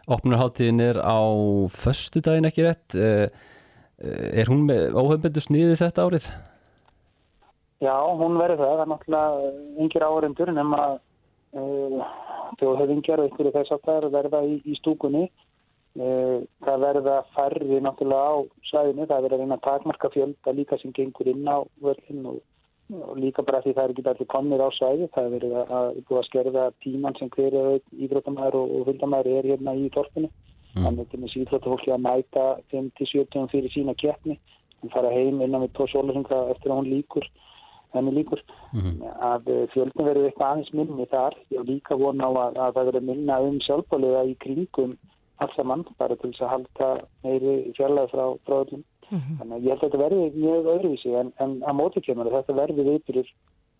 [0.06, 1.18] Opnurháttíðin er á
[1.74, 3.28] föstu daginn ekki rétt Eh,
[3.98, 6.28] eh, er hún með óhefnbendu sniði þetta árið?
[7.84, 9.48] Já, hún verður það, það er náttúrulega
[9.84, 12.06] yngir áhörendur nema uh,
[12.60, 15.26] þjóðhefingjar og einhverju þess að það verða í, í stúkunni.
[15.96, 18.36] Uh, það verða færri náttúrulega á
[18.70, 22.40] svæðinu, það verður að að takmarka fjölda líka sem gengur inn á völlin og,
[22.96, 26.18] og líka bara því það er ekki allir komnir á svæði, það verður að, að
[26.20, 30.32] að skerða tíman sem hverju ídróttamæður og, og hundamæður er hérna í torfinu.
[30.76, 30.84] Mm.
[30.84, 34.36] Þannig að þessi ídróttafólki að mæta 5-70 fyrir sína keppni
[34.84, 37.28] og fara heim innan við tvo sólarsenga eftir að hún líkur
[38.00, 38.42] henni líkur.
[39.30, 41.36] Að fjöldin verður eitthvað aðeins minni þar.
[41.50, 44.96] Hef líka vona á að, að það verður minna um sjálfbálega í kringum
[45.44, 46.92] allsamann bara til þess að halda
[47.24, 48.86] meiri fjarlæði frá, frá öllum.
[49.10, 52.40] Þannig að ég held að þetta verður mjög öðruvísi en, en að móti kemur að
[52.40, 53.28] þetta verður viðbyrjur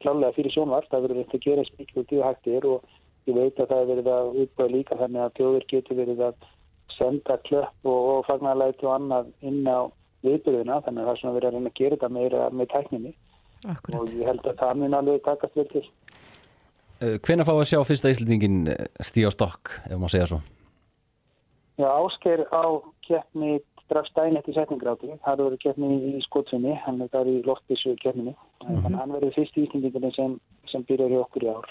[0.05, 3.61] klálega fyrir sjónvart það verður eitthvað að gera spík út í hættir og ég veit
[3.61, 6.49] að það verður að útbæða líka þannig að þjóður getur verið að
[6.97, 9.91] senda klöpp og, og fagnarlæti og annað inn á
[10.27, 13.15] viðbyrjuna þannig að það er svona verið að reyna að gera þetta meira með tækninni
[13.67, 14.01] Akkurat.
[14.01, 15.85] og ég held að það mun alveg takast vel til.
[17.01, 18.61] Hvenær fá að sjá fyrsta Íslandingin
[19.05, 20.43] stíð á stokk, ef maður segja svo?
[21.77, 22.65] Já, Ásker á
[23.05, 25.11] keppni strax dæn eftir setningráti.
[25.25, 28.35] Það eru keppni í skotsunni, hann er þar í loftbísu keppninni.
[28.65, 28.97] Mm -hmm.
[28.99, 30.41] Hann verður fyrst Íslandingin sem,
[30.73, 31.69] sem byrjar í okkur í ár.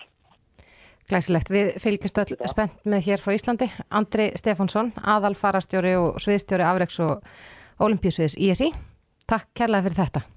[1.09, 3.67] Glæsilegt, við fylgjumst öll spennt með hér frá Íslandi.
[3.89, 7.21] Andri Stefánsson, aðal farastjóri og sviðstjóri afreiks og
[7.79, 8.71] olimpíusviðs ISI.
[9.27, 10.34] Takk kærlega fyrir þetta.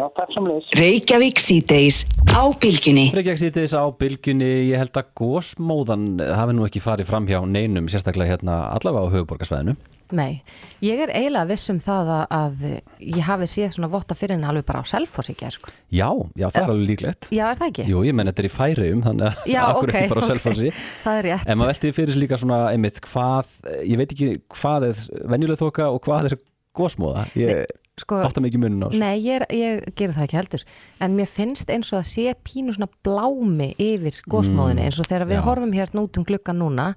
[0.00, 0.68] Já, takk sem leys.
[0.78, 1.96] Reykjavík síðdeis
[2.32, 3.10] á bylgjunni.
[3.12, 7.88] Reykjavík sýtis á bylgjunni, ég held að gósmóðan hafi nú ekki farið fram hjá neinum,
[7.92, 9.74] sérstaklega hérna allavega á höfuborgarsvæðinu.
[10.16, 10.40] Nei,
[10.82, 12.64] ég er eiginlega viss um það að, að
[13.12, 15.74] ég hafi séð svona votta fyrir henni alveg bara á selfos ekki, sko.
[15.92, 17.28] Já, já, það er alveg líklegt.
[17.36, 17.86] Já, er það ekki?
[17.92, 20.24] Jú, ég menn þetta er í færium, þannig að Já, akkur ok, ekki bara á
[20.24, 20.30] ok.
[20.32, 20.72] selfossi.
[21.04, 21.44] Það er rétt.
[21.44, 23.52] En maður velti fyrir sig líka svona, einmitt, hvað,
[23.84, 25.04] ég veit ekki hvað er
[25.36, 26.36] venjuleg þoka og hvað er
[26.80, 27.28] gósmóða.
[27.38, 27.66] Ég
[28.00, 29.00] Sko, átta mikið munum á þessu.
[29.02, 30.64] Nei, ég, ég gerir það ekki heldur
[31.04, 35.28] en mér finnst eins og að sé pínu svona blámi yfir gósmóðinni eins og þegar
[35.30, 35.44] við já.
[35.48, 36.90] horfum hérna út um gluggan núna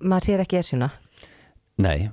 [0.00, 0.90] maður sér ekki esjuna
[1.74, 2.08] Nei,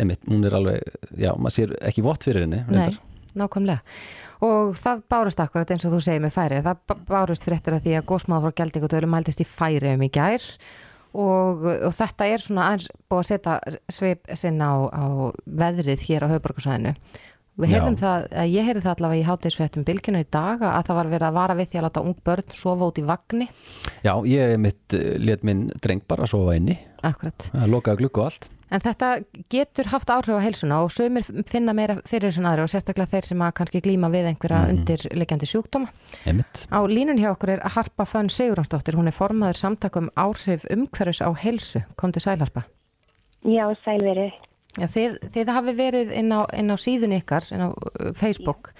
[0.00, 0.86] einmitt, hún er alveg,
[1.20, 2.62] já, maður sér ekki vott fyrir henni.
[2.64, 2.94] Nei, reyndar.
[3.36, 3.82] nákvæmlega
[4.46, 7.84] og það bárust akkurat eins og þú segir með færi það bá- bárust fréttir að
[7.84, 10.46] því að gósmóða frá geldingutölu mæltist í færi um í gær
[11.12, 13.58] og, og þetta er svona aðeins búið að setja
[13.92, 15.04] svip sinn á, á
[15.44, 16.94] veðrið hér á höfuborgarsæðinu
[17.60, 17.74] Við Já.
[17.76, 21.08] heyrðum það, að ég heyrði það allavega í hátegisfréttum bylginu í dag að það var
[21.12, 23.48] verið að vara við því að láta ung börn sofa út í vagni.
[24.02, 27.50] Já, ég mitt let minn dreng bara sofa inni, Akkurat.
[27.52, 28.48] það lokaði glugg og allt.
[28.72, 29.08] En þetta
[29.52, 33.26] getur haft áhrif á heilsuna og sömur finna meira fyrir þessu aðri og sérstaklega þeir
[33.28, 34.78] sem að kannski glíma við einhverja Mhm.
[34.78, 35.88] undirliggjandi sjúkdóma.
[36.24, 36.66] Einmitt.
[36.72, 41.28] Á línun hjá okkur er Harpa Fönn Sigurðansdóttir, hún er formaður samtakum áhrif umhverfis á
[41.36, 41.84] heilsu.
[42.00, 42.64] Komdu sæl Harpa.
[43.44, 44.32] Já, sælverið.
[44.80, 48.70] Já, þið, þið hafi verið inn á, inn á síðun ykkar, inn á uh, Facebook,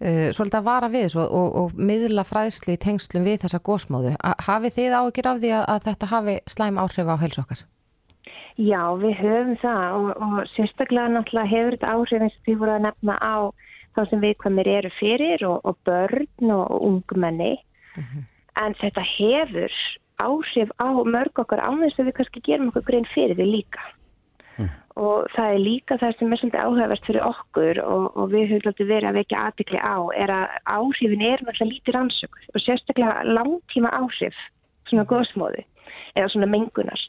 [0.00, 4.14] uh, svolítið að vara við og, og, og miðla fræðslu í tengslum við þessa gósmóðu.
[4.46, 7.66] Hafið þið áhyggjur af því að, að þetta hafi slæm áhrif á heilsu okkar?
[8.60, 12.76] Já, við höfum það og, og sérstaklega náttúrulega hefur þetta áhrif eins og því voru
[12.78, 13.36] að nefna á
[13.96, 17.54] þá sem við hvað mér eru fyrir og, og börn og, ungmenni.
[18.60, 19.80] En þetta hefur
[20.20, 23.90] áhrif á mörg okkar ánvegs að við kannski gerum okkur grein fyrir því líka
[24.98, 28.70] og það er líka það sem er svolítið áhugavert fyrir okkur og, og við höfum
[28.70, 33.22] alltaf verið að vekja aðbyggli á er að áhrifin er náttúrulega lítið rannsökuð og sérstaklega
[33.30, 34.42] langtíma áhrif
[34.90, 35.64] svona góðsmóði
[36.16, 37.06] eða svona mengunar.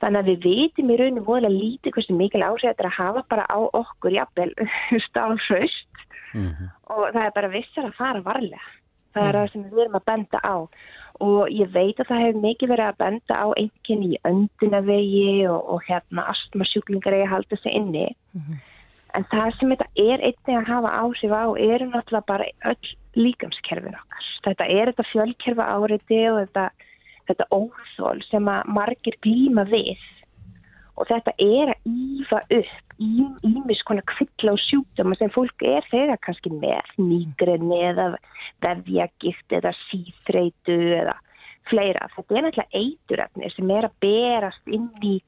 [0.00, 3.26] Þannig að við vitum í rauninu voðalega lítið hversu mikil áhrif þetta er að hafa
[3.32, 4.52] bara á okkur jafnvel
[5.08, 6.02] stálfraust
[6.92, 8.72] og það er bara vissar að fara varlega.
[9.16, 10.56] Það er það sem við erum að benda á
[11.24, 15.60] og ég veit að það hefur mikið verið að benda á einhvern í öndunavegi og,
[15.74, 18.06] og hérna astmasjúklingar að halda sig inni.
[19.16, 23.96] En það sem þetta er einnig að hafa áhrif á eru náttúrulega bara öll líkamskerfin
[23.96, 24.26] okkar.
[24.44, 26.66] Þetta er þetta fjölkerfa áriði og þetta,
[27.30, 29.96] þetta óþól sem að margir glíma við
[30.96, 36.20] og þetta er að ífa upp ímis konar kvilla og sjúkdóma sem fólk er þegar
[36.24, 38.08] kannski með nýgrinni eða
[38.64, 41.16] vefjagift eða síþreitu eða
[41.70, 42.08] fleira.
[42.14, 45.18] Þetta er náttúrulega eituröfni sem er að berast inn í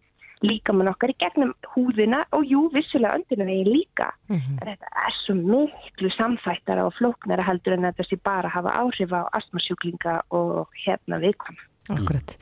[0.46, 4.12] líkamann okkar í gegnum húðina og jú, vissulega öndunum veginn líka.
[4.30, 9.12] En þetta er svo miklu samfættara og flóknara heldur en þetta sé bara hafa áhrif
[9.12, 11.68] á astmasjúklinga og hérna viðkvæma.
[11.96, 12.36] Akkurat.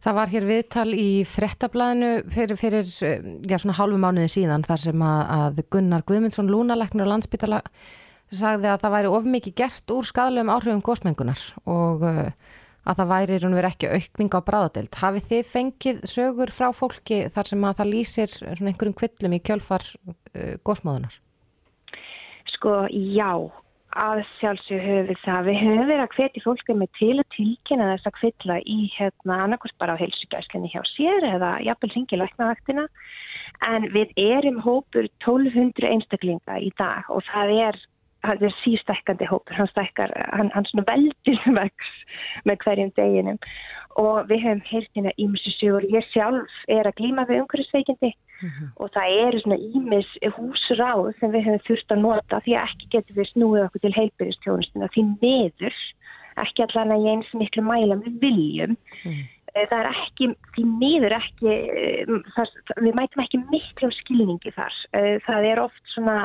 [0.00, 5.02] Það var hér viðtal í frettablaðinu fyrir, fyrir já, svona hálfu mánuði síðan þar sem
[5.04, 7.60] að, að Gunnar Guðmundsson, lúnaleknur og landsbytala
[8.30, 12.30] sagði að það væri of mikið gert úr skadalöfum áhrifum gósmengunar og uh,
[12.88, 14.98] að það væri raun og verið ekki aukning á bráðadeild.
[15.02, 19.84] Hafið þið fengið sögur frá fólki þar sem að það lýsir einhverjum kvillum í kjölfar
[20.08, 21.18] uh, gósmóðunar?
[22.54, 23.32] Sko, já,
[23.98, 25.46] að sjálfsög höfum við það.
[25.48, 29.38] Við höfum verið að hvetja fólki með til að tilkynna þess að kvilla í hérna
[29.44, 32.86] annarkvæmst bara á heilsugæslinni hjá sér eða jafnvel hringi læknavaktina
[33.66, 37.80] en við erum hópur 1200 einstaklinga í dag og það er
[38.24, 41.92] það er sístækkandi hópur, hann stækkar, hann, hann svona veldir vex
[42.48, 43.38] með hverjum deginum.
[44.00, 48.12] Og við höfum heyrt hérna ímsu sögur, ég sjálf er að glíma við umhverfisveikindi
[48.80, 52.92] og það eru svona ímis húsráð sem við höfum þurft að nota því að ekki
[52.94, 55.82] getur við snúið okkur til heilbyrjastjónustuna því neður,
[56.44, 58.78] ekki allan að ég eins miklu mæla við viljum.
[59.50, 61.54] Það er ekki, því niður ekki
[62.36, 64.76] það, við mætum ekki miklu skilningi þar.
[65.26, 66.20] Það er oft svona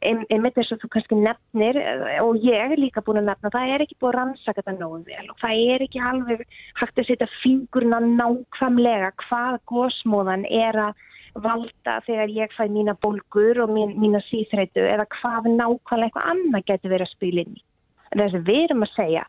[0.00, 1.76] einmitt eins og þú kannski nefnir
[2.24, 5.00] og ég er líka búin að nefna það er ekki búin að rannsaka þetta nógu
[5.08, 6.44] vel og það er ekki alveg
[6.80, 11.06] hægt að setja fingurna nákvæmlega hvað gósmóðan er að
[11.38, 16.66] valda þegar ég fæ mína bólgur og mín, mína síþreitu eða hvað nákvæmlega eitthvað annað
[16.66, 17.64] getur verið að spila inn í.
[18.10, 19.24] Það sem við erum að segja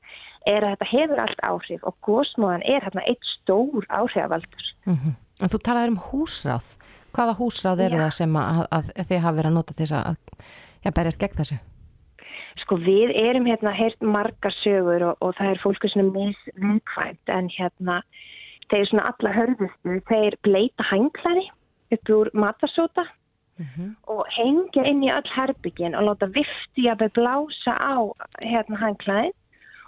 [0.49, 4.71] er að þetta hefur allt áhrif og gósmóðan er hérna eitt stór áhrifaldur.
[4.87, 5.13] Mm -hmm.
[5.51, 6.67] Þú talaður um húsráð.
[7.11, 10.15] Hvaða húsráð eru það sem að, að, að þið hafa verið að nota þess að
[10.85, 11.59] já, berjast gegn þessu?
[12.61, 17.49] Sko við erum hérna heyrt margar sögur og, og það er fólku svona misvinkvæmt en
[17.55, 18.01] hérna
[18.71, 21.47] þeir svona alla hörðustu, þeir bleita hanglæri
[21.91, 23.05] upp úr matasóta
[23.59, 23.89] mm -hmm.
[24.13, 27.95] og hengja inn í öll herbyggin og láta vifti að beð blása á
[28.43, 29.31] hérna hanglæri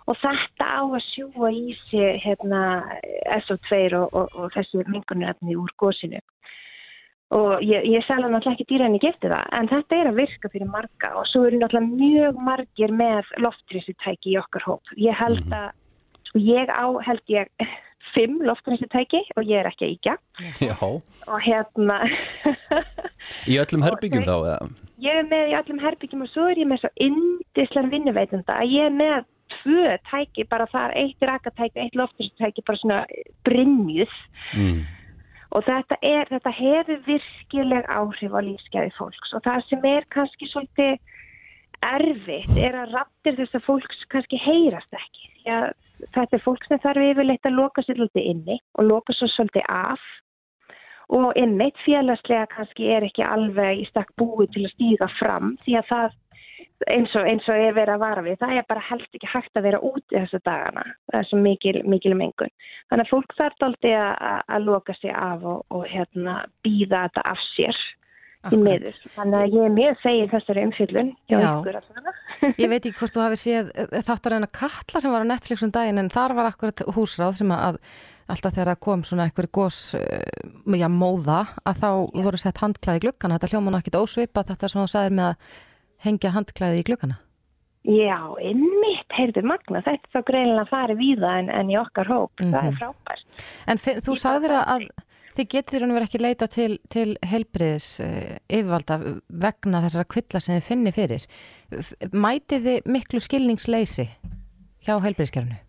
[0.08, 2.84] og þetta á að sjúa í sig hérna
[3.44, 6.20] SO2 og, og, og þessi mingunarefni úr gósinu
[7.34, 10.20] og ég, ég selja náttúrulega ekki dýra en ég gefti það en þetta er að
[10.22, 15.18] virka fyrir marga og svo eru náttúrulega mjög margir með loftrísutæki í okkar hóp ég
[15.18, 15.72] held að,
[16.30, 17.50] sko ég á held ég
[18.14, 20.16] fimm loftrísutæki og ég er ekki að íkja
[20.62, 20.76] Já.
[20.84, 22.00] og hérna
[23.48, 24.34] Í öllum herbyggjum þá?
[24.36, 24.58] Eða?
[25.04, 28.76] Ég er með í öllum herbyggjum og svo er ég með svo indislega vinnuveitunda að
[28.76, 33.00] ég er með tvö tæki bara þar, eitt rakatæki, eitt loftrísutæki bara svona
[33.48, 34.20] brinnjuð
[34.58, 34.84] mm.
[35.54, 40.50] Og þetta, er, þetta hefur virkileg áhrif á lífsgæði fólks og það sem er kannski
[40.50, 40.96] svolítið
[41.84, 45.30] erfitt er að rattir þess að fólks kannski heyrast ekki.
[45.46, 45.58] Já,
[46.16, 49.68] þetta er fólk sem þarf yfirleitt að loka sér svolítið inni og loka svo svolítið
[49.70, 50.10] af
[51.14, 55.78] og einmitt félagslega kannski er ekki alveg í stakk búið til að stíga fram því
[55.80, 56.20] að það
[56.92, 59.60] eins og, eins og ég verið að vara við, það er bara helst ekki hægt
[59.60, 62.54] að vera úti þessu dagana, það er svo mikil, mikil mengun.
[62.92, 67.44] Þannig að fólk þarf aldrei að loka sig af og, og hérna, býða þetta af
[67.54, 67.84] sér
[68.52, 68.94] í.
[69.16, 72.10] Þannig að ég er mjög þegið þessari umfyllun það.
[72.62, 73.70] Ég veit ekki hvort þú hafi séð
[74.04, 77.38] þáttur en að kalla sem var á Netflix um daginn en þar var akkurat húsráð
[77.40, 77.80] sem að
[78.32, 82.24] alltaf þegar kom svona eitthvað gós já, móða að þá já.
[82.24, 85.62] voru sett handklæði glukkana, þetta hljóman ekki ósvipa þetta sem þú sagðir með að
[86.04, 87.20] hengja handklæði í glukkana?
[87.84, 92.32] Já, einmitt, heyrðu magna, þetta er þá greinlega við það en, en í okkar hóp,
[92.40, 92.54] mm -hmm.
[92.54, 93.42] það er frábært.
[93.68, 94.86] En þú sagðir að,
[95.36, 100.56] þið getur og verið ekki leita til, til heilbriðis uh, yfirvalda vegna þessara kvilla sem
[100.56, 101.28] þið finni fyrir.
[102.14, 104.08] Mætið þið miklu skilningsleysi
[104.88, 105.60] hjá heilbriðiskerfinu?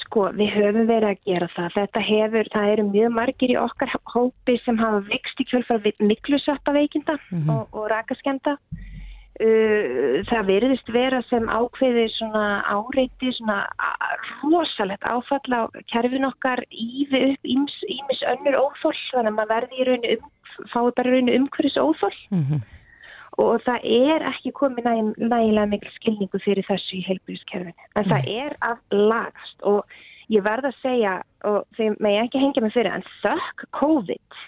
[0.00, 1.72] Sko, við höfum verið að gera það.
[1.76, 6.00] Þetta hefur, það eru mjög margir í okkar hópi sem hafa vext í kjölfar við
[6.00, 8.56] miklusöppa veikinda og, og rakaskenda.
[8.56, 8.95] Uh,
[9.36, 13.58] það veriðist vera sem ákveði svona áreiti, svona
[14.44, 19.86] rosalegt áfall á kerfin okkar ífi upp ímis, önnur óþól, þannig að maður verði í
[19.90, 20.32] rauninu um,
[20.72, 22.64] fái bara rauninu umhverfis óþól Mm
[23.42, 27.74] og það er ekki komið næg, nægilega mikil skilningu fyrir þessu í heilbyrðiskerfinu.
[27.98, 29.96] En það er að lagast og
[30.32, 34.40] ég verð að segja, og þeim með ég ekki hengja mig fyrir, en þökk COVID,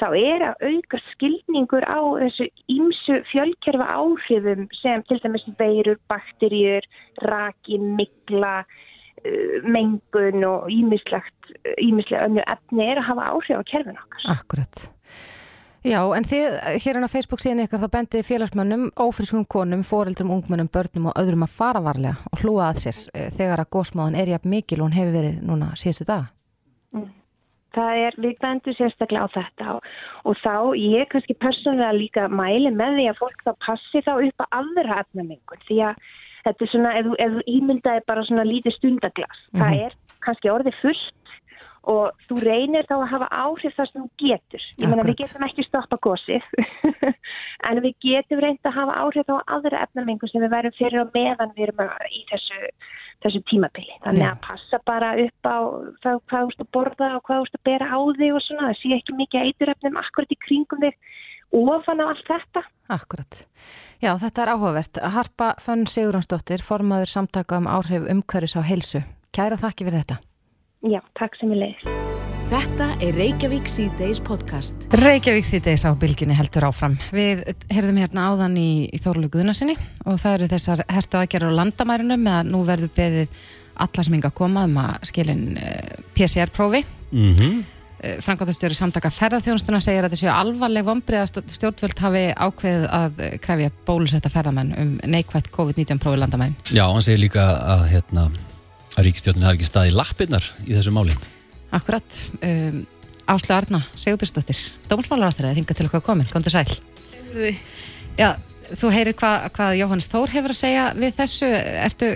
[0.00, 6.86] þá er að auka skilningur á þessu ímsu fjölkerfa áhrifum sem til dæmis veirur, bakterjur,
[7.28, 14.00] raki, mikla, uh, mengun og ímislegt, ímislega önnu efni er að hafa áhrif á kerfinu
[14.00, 14.26] okkar.
[14.38, 14.88] Akkurat.
[15.80, 20.68] Já, en þið hérna á Facebook síðan ykkar þá bendið félagsmönnum, ófrískum konum, foreldrum, ungmönnum,
[20.68, 24.34] börnum og öðrum að fara varlega og hlúa að sér eh, þegar að gósmáðan er
[24.34, 26.28] jafn mikil og hún hefur verið núna síðustu daga.
[27.76, 29.84] Það er, við bendum sérstaklega á þetta og,
[30.26, 34.44] og þá ég kannski persónulega líka mæli með því að fólk þá passi þá upp
[34.46, 36.02] að aðra efnamengun því að
[36.46, 41.16] þetta er svona, ef, þú- ímyndaði bara svona lítið stundaglas, það er kannski orðið fullt
[41.90, 44.64] og þú reynir þá að hafa áhrif þar sem þú getur.
[44.82, 46.44] Ég meina við getum ekki stoppa gósið
[47.70, 51.14] en við getum reynd að hafa áhrif á aðra efnamengun sem við værum fyrir og
[51.16, 52.60] meðan við erum í þessu
[53.24, 53.96] þessu tímabili.
[54.04, 55.58] Þannig að passa bara upp á
[56.02, 58.44] það, hvað þú ert að borða og hvað þú ert að bera á þig og
[58.46, 58.68] svona.
[58.70, 61.10] Það sé ekki mikið eiturefnum akkurat í kringum þig
[61.60, 62.64] ofan á allt þetta.
[62.90, 63.42] Akkurat.
[64.02, 65.02] Já, þetta er áhugavert.
[65.16, 69.04] Harpa Fönn Sigurjónsdóttir, formaður samtaka um áhrif umhverfis á heilsu.
[69.36, 70.22] Kæra þakki fyrir þetta.
[70.90, 72.09] Já, takk sem ég leiðist.
[72.50, 74.88] Þetta er Reykjavík C-Days podcast.
[74.98, 76.96] Reykjavík síðdeis á bylginni heldur áfram.
[77.14, 81.58] Við heyrðum hérna áðan í, í Þorlu Guðnarsinni og það eru þessar hertu aðgerður á
[81.60, 83.38] landamærunum með að nú verður beðið
[83.86, 86.82] alla sem inga koma um að skilin uh, PCR-prófi.
[87.14, 87.64] Mm -hmm.
[88.02, 93.20] Uh, Frankóttastjóri samtaka ferðarþjónustuna segir að þessu alvarleg vombrið að stjórn- stjórnvöld hafi ákveðið að
[93.20, 96.56] eh, krefja bólusetta ferðamenn um neikvætt COVID-19 prófi landamærin.
[96.74, 98.30] Já, hann segir líka að, hérna,
[98.96, 101.14] að ríkistjórnin hafi ekki staðið lappirnar í þessu máli.
[101.76, 102.22] Akkurat.
[102.42, 102.82] Um,
[103.30, 104.58] Áslu Arna, Sigurbjörnsdóttir,
[104.90, 106.26] dómsmálaráþur er hingað til okkar komin.
[106.32, 106.72] Kom til sæl.
[108.18, 108.34] Já,
[108.74, 111.50] þú heyrir hvað hva Jóhannes Þór hefur að segja við þessu.
[111.84, 112.08] Ertu,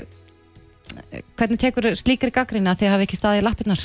[1.38, 3.84] hvernig tekur slíkri gaggrina því að hafi ekki staðið í lappirnar?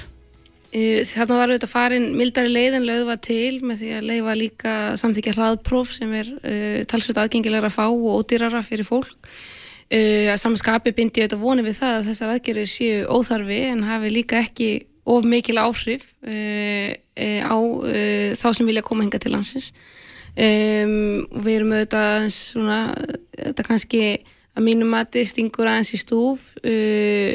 [0.69, 4.73] Þarna var auðvitað farin mildari leið en lögð var til með því að leifa líka
[5.01, 9.15] samþykja hraðpróf sem er uh, talsveit aðgengilegra að fá og ódýrara fyrir fólk.
[9.89, 14.13] Uh, að samanskapi bindi auðvitað voni við það að þessar aðgerið séu óþarfi en hafi
[14.13, 14.69] líka ekki
[15.09, 19.71] of mikil áhrif uh, uh, á uh, þá sem vilja koma hinga til landsins.
[20.39, 22.81] Um, og við erum auðvitað svona,
[23.33, 24.03] þetta kannski
[24.55, 27.33] að mínum mati stingur aðeins í stúf uh,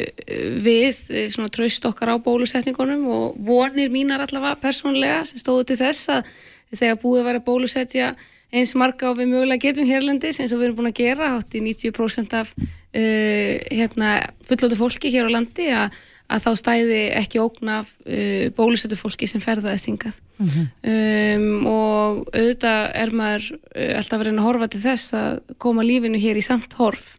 [0.65, 5.81] við uh, svona traust okkar á bólusetningunum og vonir mínar allavega persónlega sem stóðu til
[5.83, 6.31] þess að
[6.75, 8.15] þegar búið að bólusetja
[8.55, 11.55] eins marga og við mögulega getum hérlendis eins og við erum búin að gera hátt
[11.59, 12.53] í 90% af
[12.95, 14.11] hérna,
[14.47, 15.97] fullótu fólki hér á landi að,
[16.33, 20.21] að þá stæði ekki ógn af uh, bólusettu fólki sem ferðaðist hingað.
[20.41, 25.85] Um, og auðvitað er maður uh, alltaf að reyna að horfa til þess að koma
[25.87, 27.15] lífinu hér í samt horf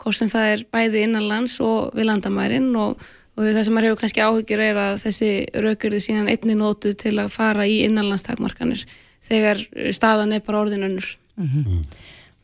[0.00, 2.70] hvort sem það er bæði innanlands og við landamærin.
[2.80, 3.00] Og,
[3.36, 5.32] og það sem maður hefur kannski áhyggjur er að þessi
[5.66, 8.84] raukirðu síðan einni nótu til að fara í innanlandstakmarkanir
[9.24, 11.10] þegar uh, staðan er bara orðin önnur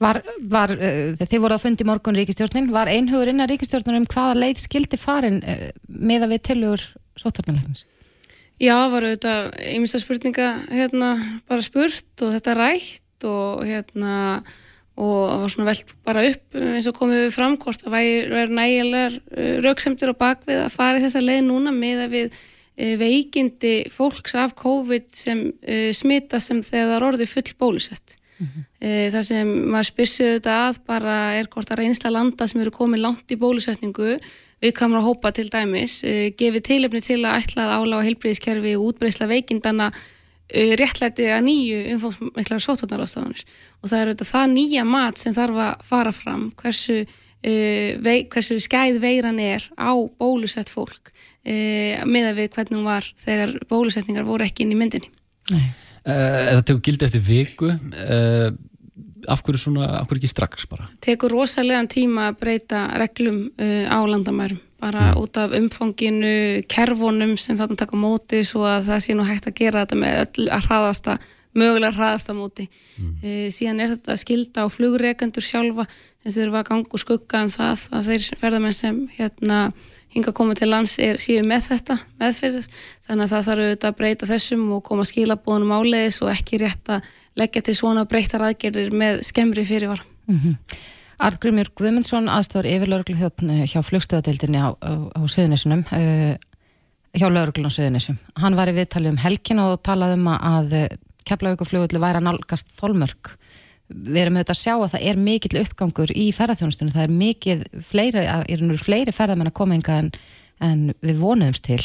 [0.03, 0.21] Var,
[0.53, 4.61] var, uh, þið voru að fundi morgun ríkistjórnin, var einhugur innan ríkistjórnin um hvaða leið
[4.67, 6.85] skildi farin uh, meða við tilugur
[7.17, 7.87] sóttarnalegnis?
[8.61, 11.11] Já, það var auðvitað ymsta spurninga hérna
[11.49, 14.13] bara spurt og þetta rætt og hérna
[14.97, 18.45] og það var svona velt bara upp eins og komið við fram hvort það væri
[18.57, 19.19] nægilegar
[19.65, 24.37] rauksemtir á bakvið að fara í þessa leið núna með að við eh, veikindi fólks
[24.41, 25.43] af COVID sem
[25.93, 28.17] smita sem þegar orðið full bólusett.
[28.39, 28.65] Mm
[29.13, 32.71] það sem maður spyr sig auðvitað að bara er hvort að reynsla landa sem eru
[32.71, 34.19] komið langt í bólusetningu
[34.63, 38.75] við kamur að hópa til dæmis uh, gefið tilefni til að ætla að álága heilbriðiskerfi
[38.77, 43.45] og útbreysla veikindana uh, réttlæti að nýju umfóðsmiklar sótvarnarástafanir
[43.83, 47.01] og það er auðvitað það nýja mat sem þarf að fara fram hversu,
[48.03, 51.13] vei, hversu skæð veiran er á bólusett fólk
[51.47, 55.13] að við hvernig hún var þegar bólusetningar voru ekki inn í myndinni
[55.53, 55.69] Nei.
[56.07, 57.71] Það tekur gildi eftir viku.
[57.75, 58.51] Uh,
[59.27, 60.87] af hverju svona, af hverju ekki strax bara?
[61.03, 64.61] Tekur rosalega tíma að breyta reglum uh, á landamærum.
[64.81, 69.49] Bara út af umfanginu, kerfunum sem þarna taka móti svo að það sé nú hægt
[69.49, 71.17] að gera þetta með öll að hraðasta
[71.57, 72.67] mögulega hraðasta móti.
[73.01, 73.49] Mm.
[73.53, 77.87] síðan er þetta skilda á flugreikendur sjálfa sem þurfa að ganga og skugga um það
[77.97, 79.61] að þeir ferðamenn sem hérna
[80.17, 82.69] hinga að koma til lands er, séu með þetta meðferðis,
[83.07, 86.93] þannig að það þarf auðvitað að breyta þessum og koma skilabóðunum áleiðis og ekki rétt
[86.97, 90.05] að leggja til svona breytar aðgerðir með skemmri fyrirvara.
[90.27, 90.77] Mm -hmm.
[91.27, 96.37] Artgrimur Guðmundsson aðstofar yfir lauruglu hjá flugstöðadeildinni á, á, á Suðunissunum uh,
[97.17, 100.75] hjá lauruglun á Suðunissum hann var í viðtali um helgin og talaði um að
[101.25, 103.37] keflauguflugullu væri að nálgast þólmörk
[103.89, 107.63] við erum auðvitað að sjá að það er mikill uppgangur í ferðarþjónustunum, það er mikið
[107.87, 108.25] fleiri,
[108.83, 110.11] fleiri ferðarmenn að koma en,
[110.65, 111.83] en við vonuðumst til.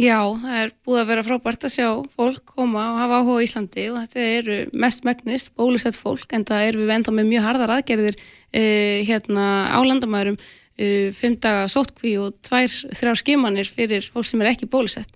[0.00, 3.44] Já, það er búið að vera frábært að sjá fólk koma og hafa áhuga í
[3.44, 7.44] Íslandi og þetta eru mest megnist bólusett fólk en það er við enda með mjög
[7.44, 14.08] hardar aðgerðir uh, hérna á landamærum uh, fimm daga sótkví og tvær, þrjár skimanir fyrir
[14.14, 15.12] fólk sem er ekki bólusett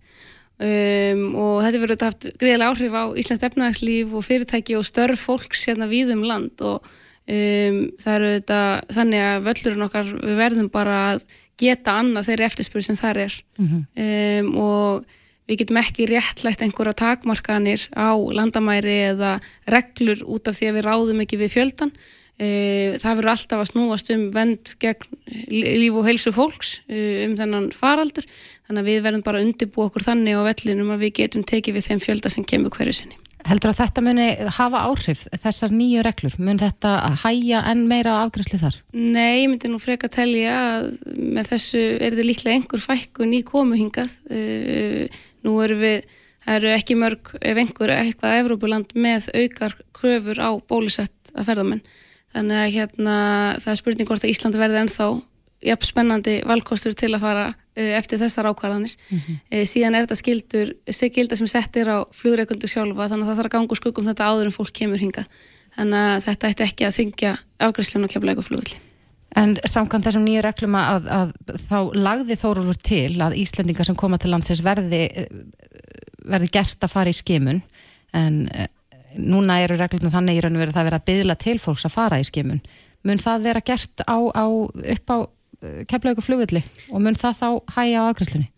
[0.58, 5.66] um, og þetta verður haft greiðilega áhrif á Íslands efnagslíf og fyrirtæki og störf fólks
[5.68, 6.62] hérna við um land.
[6.62, 8.62] Og um, það eru þetta
[8.98, 11.28] þannig að völlurinn okkar við verðum bara að
[11.60, 13.38] geta annað þeirri eftirspur sem þar er.
[13.58, 13.86] Mm -hmm.
[14.46, 15.06] um, og
[15.46, 19.38] við getum ekki réttlægt einhverja takmarkanir á landamæri eða
[19.70, 23.70] reglur út af því að við ráðum ekki við fjöldan uh, það verður alltaf að
[23.70, 25.20] snúast um vend gegn
[25.52, 28.26] líf og heilsu fólks uh, um þennan faraldur
[28.66, 31.78] þannig að við verðum bara að undirbú okkur þannig á vellinum að við getum tekið
[31.78, 36.02] við þeim fjölda sem kemur hverju sinni Heldur að þetta muni hafa áhrif, þessar nýju
[36.02, 36.34] reglur?
[36.42, 38.78] Mun þetta hæja enn meira afgræsli þar?
[38.96, 43.36] Nei, ég myndi nú freka að telja að með þessu er þetta líklega einhver fækkun
[43.36, 44.16] í komuhingað.
[44.26, 46.10] Uh, nú eru við,
[46.42, 51.84] það eru ekki mörg, ef einhver eitthvað Evrópuland með aukar kröfur á bólusett að ferðamenn.
[52.34, 53.16] Þannig að hérna,
[53.62, 55.10] það er spurning hvort að Ísland verði ennþá
[55.70, 57.46] jafn spennandi valkostur til að fara
[57.76, 58.96] eftir þessar ákvarðanir.
[59.10, 59.64] Mm -hmm.
[59.68, 63.54] síðan er þetta skildur, skilda sem settir á flugreikundu sjálfa þannig að það þarf að
[63.56, 65.24] ganga úr skuggum þetta áður en fólk kemur hinga
[65.76, 68.78] þannig að þetta ætti ekki að þingja afgræslun og kemla eitthvað flugulli
[69.36, 74.16] En samkvæmt þessum nýju reglum að, að þá lagði Þórólfur til að Íslendingar sem koma
[74.16, 75.02] til landsins verði
[76.26, 77.60] verði gert að fara í skimun
[78.16, 78.38] en
[79.16, 81.86] núna eru regluna þannig í raun og verið að það vera að byðla til fólks
[81.88, 82.62] að fara í skimun.
[83.06, 85.18] Mun það vera gert á, á, upp á
[85.90, 88.50] kemla ykkur flugvilli og mun það þá hæja á ágræslunni?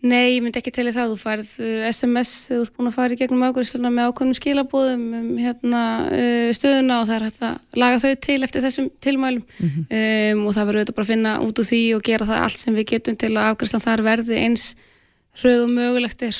[0.00, 1.10] Nei, ég myndi ekki telja það.
[1.12, 1.48] Þú færð
[1.90, 5.82] SMS þegar þú ert búin að fara í gegnum ágræsluna með ákveðnum skilabóðum um hérna,
[6.56, 9.98] stöðuna og það er hægt að laga þau til eftir þessum tilmælum mm -hmm.
[10.38, 12.58] um, og það verður auðvitað bara að finna út úr því og gera það allt
[12.62, 14.64] sem við getum til að ágræslan þar verði eins
[15.42, 16.36] hröð og mögulegt er.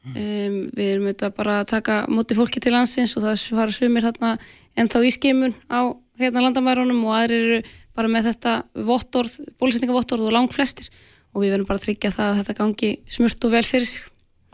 [0.00, 4.06] Um, við erum auðvitað bara að taka móti fólki til landsins og það fara sumir
[4.06, 4.38] þarna
[4.76, 7.62] en þá í skimun á hérna landamærunum og aðrir eru
[7.96, 8.54] bara með þetta
[8.90, 10.90] vottorð, bólusetningavottorð og langt flestir
[11.34, 14.06] og við verðum bara að tryggja það að þetta gangi smurt og vel fyrir sig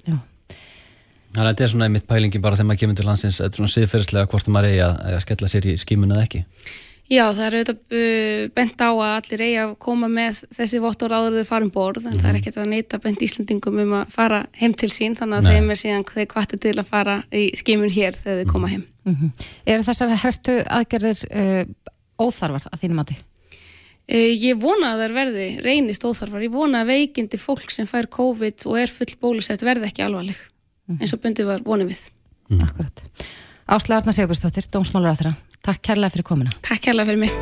[0.07, 0.19] Já.
[1.37, 3.61] Þannig að þetta er svona einmitt pælingin bara þegar maður kemur til landsins, þetta er
[3.61, 6.45] svona siðferðslega hvort maður eigi að, að skella sér í skímun eða ekki
[7.07, 11.13] Já, það er auðvitað uh, bent á að allir eigi að koma með þessi vottor
[11.15, 12.23] áður þau farum borð, en mm -hmm.
[12.23, 12.41] það er mhm.
[12.41, 15.53] ekkert að neyta bent Íslandingum um að fara heim til sín þannig að Nei.
[15.55, 18.83] þeim er síðan þeir kvartir til að fara í skímun hér þegar þau koma heim
[19.05, 19.47] mm -hmm.
[19.67, 21.65] Er þessar hertu aðgerðir uh,
[22.19, 23.17] óþarfar að þínum aði?
[24.07, 28.07] Uh, ég vona að það verði reynist óþarfar, ég vona að veikindi fólk sem fær
[28.07, 31.01] COVID og er full bólusett verði ekki alvarleg, mm -hmm.
[31.01, 32.05] eins og bundið var vonið við
[32.63, 33.03] Akkurat
[33.67, 35.33] Ásla Arna Sigurbjörnsdóttir, Dómsmálur að þeirra.
[35.67, 36.53] Takk kærlega fyrir komina.
[36.63, 37.33] Takk kærlega fyrir mig.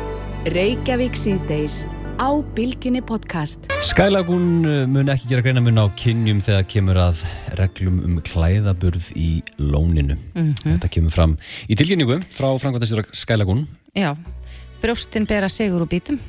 [0.49, 1.83] Reykjavík síðdeis
[2.17, 3.67] á Bilginni podcast.
[3.85, 7.21] Skælagún uh, mun ekki gera greina mun á kynjum þegar kemur að
[7.59, 10.17] reglum um klæðaburð í lóninu.
[10.33, 10.71] Mm -hmm.
[10.71, 11.37] Þetta kemur fram
[11.69, 13.67] í tilkynningu frá Frankværtasjóra Skælagún.
[13.93, 14.15] Já,
[14.85, 16.21] brjóstinn bera sigur úr bítum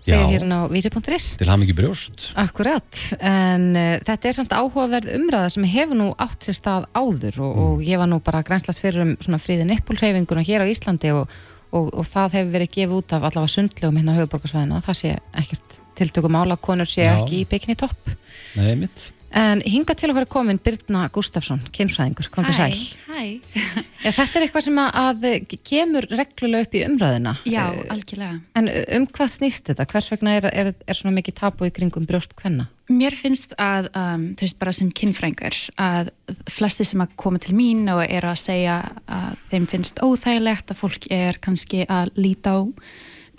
[0.00, 2.30] segir hérna á vísi.is Til haf mikið brjóst.
[2.40, 2.88] Akkurat,
[3.20, 7.52] en uh, þetta er samt áhugaverð umræða sem hefur nú átt sér stað áður og,
[7.52, 7.66] mm.
[7.66, 11.28] og ég var nú bara grænslast fyrir um svona fríðin yppulreyfinguna hér á Íslandi og,
[11.70, 15.14] og, og það hefur verið gefið út af allavega sundlegum hérna á höfuborgarsvæðina það sé
[15.44, 17.14] ekkert tiltökum ála konur sé Já.
[17.18, 18.14] ekki í bygginni topp.
[18.56, 22.72] Nei, mitt En hinga til okkar er komin Birna Gustafsson, kynfræðingur, kom til sæl.
[23.06, 23.20] Hæ,
[23.54, 23.84] hæ.
[24.02, 25.26] Ja, þetta er eitthvað sem að
[25.70, 27.34] kemur reglulega upp í umræðina.
[27.46, 28.40] Já, uh, algjörlega.
[28.58, 29.86] En um hvað snýst þetta?
[29.92, 32.66] Hvers vegna er, er, er svona mikið tapu í kringum brjóst hvenna?
[32.90, 36.10] Mér finnst að, um, þú veist bara sem kynfræðingur, að
[36.50, 40.82] flesti sem að koma til mín og er að segja að þeim finnst óþægilegt að
[40.82, 42.60] fólk er kannski að líta á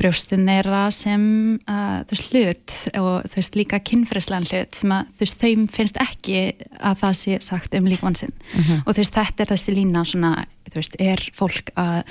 [0.02, 1.24] brjóstin þeirra sem
[1.62, 5.66] uh, þú veist hlut og þú veist líka kynfræslan hlut sem að þú veist þeim
[5.72, 6.44] finnst ekki
[6.82, 8.84] að það sé sagt um líkvannsinn mm -hmm.
[8.86, 10.36] og þú veist þetta er þessi lína svona
[10.70, 12.04] þú veist er fólk að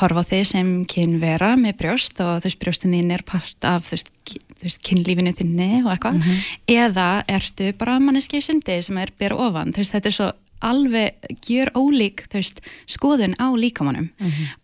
[0.00, 3.88] horfa á þig sem kynvera með brjóst og þú veist brjóstin þín er part af
[3.88, 4.10] þú veist
[4.60, 6.20] þú veist, kynlífinu þinni og eitthvað,
[6.68, 10.32] eða ertu bara manneski í sundi sem er bera ofan, þú veist, þetta er svo
[10.60, 14.10] alveg gjör ólík veist, skoðun á líkamannum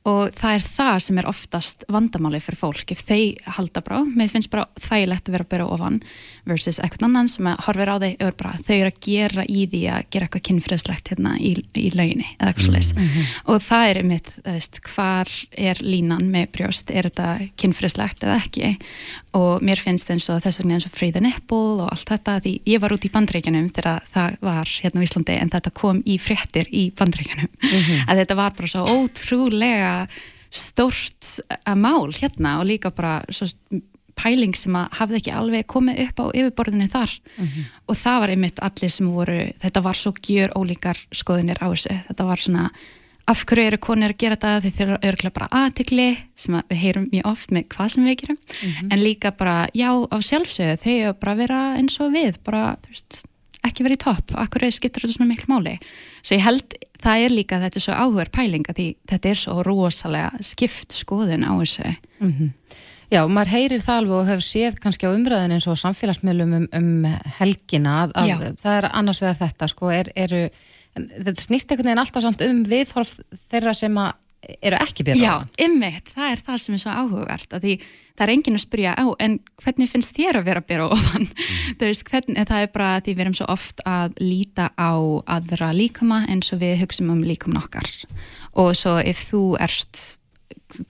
[0.06, 4.30] og það er það sem er oftast vandamáli fyrir fólk, ef þau halda bara, mér
[4.30, 6.00] finnst bara þægilegt að vera að bera ofan
[6.46, 7.96] versus eitthvað annan sem að horfir á
[8.36, 12.28] bara, þau eru að gera í því að gera eitthvað kynfræðslegt hérna í, í lauginni
[12.36, 13.30] eða eitthvað mm.
[13.52, 14.02] og það er
[14.46, 18.74] veist, hvar er línan með brjóst, er þetta kynfræðslegt eða ekki?
[19.36, 22.54] Og mér finnst eins og þess vegna eins og Freyða Neppul og allt þetta, því
[22.72, 26.16] ég var út í bandreikjanum þegar það var hérna á Íslandi en þetta kom í
[26.22, 27.52] fréttir í bandreikjanum
[28.08, 29.92] að þetta var bara svo ótrúlega
[30.50, 33.48] stórt að mál hérna og líka bara svo
[34.16, 37.10] pæling sem að hafði ekki alveg komið upp á yfirborðinu þar.
[37.86, 41.98] Og það var einmitt allir sem voru, þetta var svo gjör ólíkar skoðinir á þessu,
[42.08, 42.70] þetta var svona
[43.26, 44.60] af hverju eru konir að gera þetta?
[44.62, 46.08] Því þeir eru örgulega bara aðtikli
[46.38, 48.38] sem að við heyrum mjög oft með hvað sem við gerum.
[48.90, 52.76] En líka bara, já, á sjálfsögðu þau eru bara að vera eins og við bara,
[52.84, 53.24] þú veist,
[53.68, 55.76] ekki verið í topp af hverju skiptur þetta svona miklu máli?
[56.22, 59.40] Svo ég held, það er líka þetta er svo áhugur pæling að því þetta er
[59.42, 61.94] svo rosalega skipt skoðun á þessu.
[63.06, 66.64] Já, maður heyrir það alveg og hefur séð kannski á umræðin eins og samfélagsmiðlum um,
[66.74, 67.04] um
[67.38, 70.40] helgina að, að það er annars vegar þetta sko, er, eru,
[70.96, 73.12] þetta snýst einhvern veginn alltaf samt um viðhorf
[73.52, 74.16] þeirra sem að
[74.60, 77.76] eru ekki byrða Já, ymmit, það er það sem er svo áhugavert því
[78.16, 81.26] það er enginn að spyrja á en hvernig finnst þér að vera að byrja ofan?
[81.78, 84.92] Þú veist, hvernig, það er bara því við erum svo oft að líta á
[85.36, 87.90] aðra líkama eins og við hugsum um líkaman okkar.
[88.56, 90.06] Og svo ef þú ert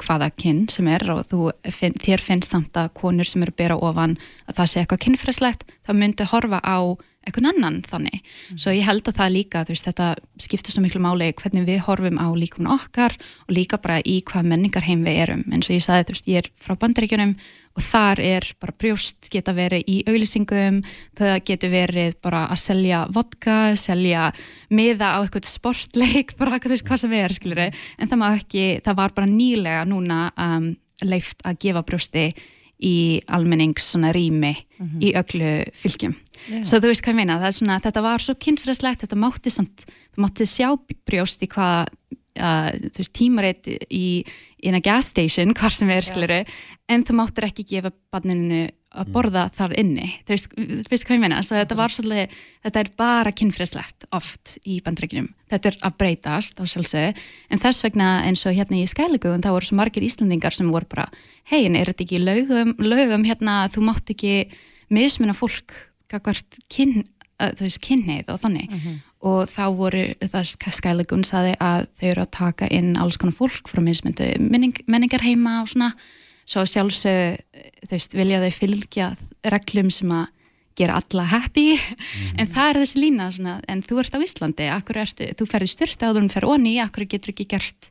[0.00, 3.60] hvaða kyn sem er og þú, finn, þér finnst samt að konur sem eru að
[3.60, 4.16] bera ofan
[4.48, 6.78] að það sé eitthvað kynfræslegt þá myndu horfa á
[7.26, 8.22] eitthvað annan þannig.
[8.54, 10.08] Svo ég held að það líka, þú veist, þetta
[10.46, 13.16] skiptir svo miklu máli hvernig við horfum á líkum okkar
[13.46, 15.46] og líka bara í hvað menningar heim við erum.
[15.50, 17.36] Eins og ég sagði, þú veist, ég er frá bandaríkjunum
[17.76, 20.80] og þar er bara brjóst geta verið í auglýsingum
[21.18, 24.30] það getur verið bara að selja vodka, selja
[24.72, 29.00] miða á eitthvað sportleik, bara þú veist hvað sem er skilur en það ekki, það
[29.02, 30.70] var bara nýlega núna um,
[31.04, 32.28] leift að gefa brjósti
[32.82, 34.52] í almennings svona rými
[35.00, 36.16] í öllu fylgjum.
[36.60, 40.20] Svo þú veist hvað ég meina, svona þetta var svo kynfræðslegt, þetta mátti samt það
[40.26, 40.68] mátti sjá
[41.08, 41.88] brjóst í hvað
[42.40, 44.06] uh, þú veist, tímarit í
[44.66, 46.42] í gas station, hvar sem er skiluru
[46.90, 48.66] en þú máttur ekki gefa barninu
[48.96, 50.08] að borða þar inni.
[50.26, 50.54] Þú veist,
[50.90, 52.36] veist hvað ég meina, svo þetta svolítið
[52.66, 57.84] þetta er bara kynfræðslegt oft í bandreikinum, þetta er að breytast á sjálfsögðu, en þess
[57.86, 61.08] vegna eins og hérna í skælegugum, þá voru svo margir Íslandingar sem voru bara,
[61.52, 64.48] hei, en er þetta ekki lögum, lögum hérna, þú mátt ekki
[64.92, 65.74] mismuna fólk
[66.10, 67.04] gagvart kyn,
[67.82, 68.72] kynneið og þannig?
[69.26, 73.68] Og þá voru það skælegun saði að þau eru að taka inn alls konar fólk
[73.68, 75.90] frá mismyndu menning, menningarheima og svona
[76.46, 77.42] svo sjálfsög,
[77.86, 79.10] þú veist, vilja þau fylgja
[79.50, 80.32] reglum sem að
[80.76, 81.70] gera alla happy.
[82.36, 86.10] En það er þessi lína svona, en þú ert á Íslandi ertu, þú ferði styrta
[86.10, 87.90] og þú fer onni, akkur getur ekki gert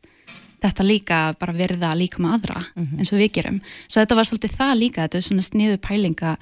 [0.65, 2.61] þetta líka bara verða líka með aðra
[2.97, 6.35] eins og við gerum, svo þetta var svolítið það líka, þetta er svona sniðu pælinga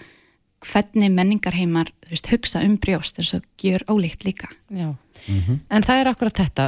[0.64, 4.50] hvernig menningarheimar veist, hugsa um brjóst er svo gjör ólíkt líka.
[4.74, 4.94] Já.
[5.72, 6.64] En það er akkurat þetta.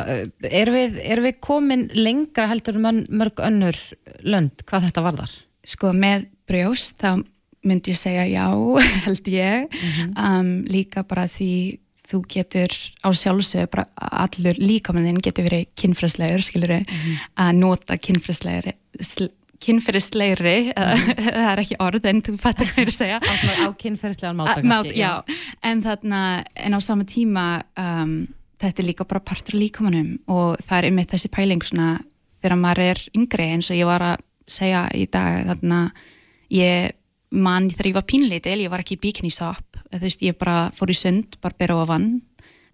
[0.47, 3.79] Er við, er við komin lengra heldur en mörg- mörg önnur
[4.23, 5.33] lönd hvað þetta varðar?
[5.65, 7.23] sko með brjóst þá
[7.65, 8.45] myndi ég segja já
[9.07, 9.65] held ég.
[10.13, 12.69] Um, líka bara því þú getur
[13.01, 18.75] á sjálfsög bara allur líkamannin getur verið kynfræslegur skilur að nota kynfræslegri
[19.63, 20.55] kynferðislegri,
[21.25, 23.19] það er ekki orð en þú fattar hvað ég er að segja.
[23.63, 25.11] Á kynferðislegan máta já,
[25.65, 26.21] en þarna
[26.55, 27.45] en á sama tíma
[27.79, 28.17] um,
[28.61, 31.95] þetta er líka bara partur líkamanum og það er einmitt þessi pæling svona
[32.41, 35.79] þegar maður er yngri eins og ég var að segja í dag þarna
[36.53, 36.93] ég
[37.35, 38.99] man þegar ég var pínleitil ég var ekki
[39.33, 42.21] shop þú veist ég bara fór í sund, bara bera ofan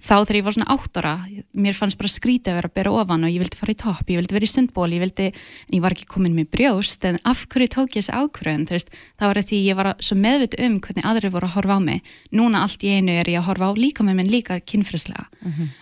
[0.02, 1.14] þá þegar ég var svona átt ára
[1.54, 4.04] mér fannst bara skrítið að vera að bera ofan og ég vildi fara í topp,
[4.10, 7.20] ég vildi vera í sundból ég vildi, en ég var ekki komin með brjóst en
[7.28, 10.58] af hverju tók ég þessi ákvörðun þú veist, það var því ég var svo meðvitt
[10.66, 12.14] um hvernig aðrir voru að horfa á mig.
[12.34, 15.28] Núna allt í einu er ég að horfa á líka með minn líka kynfræslega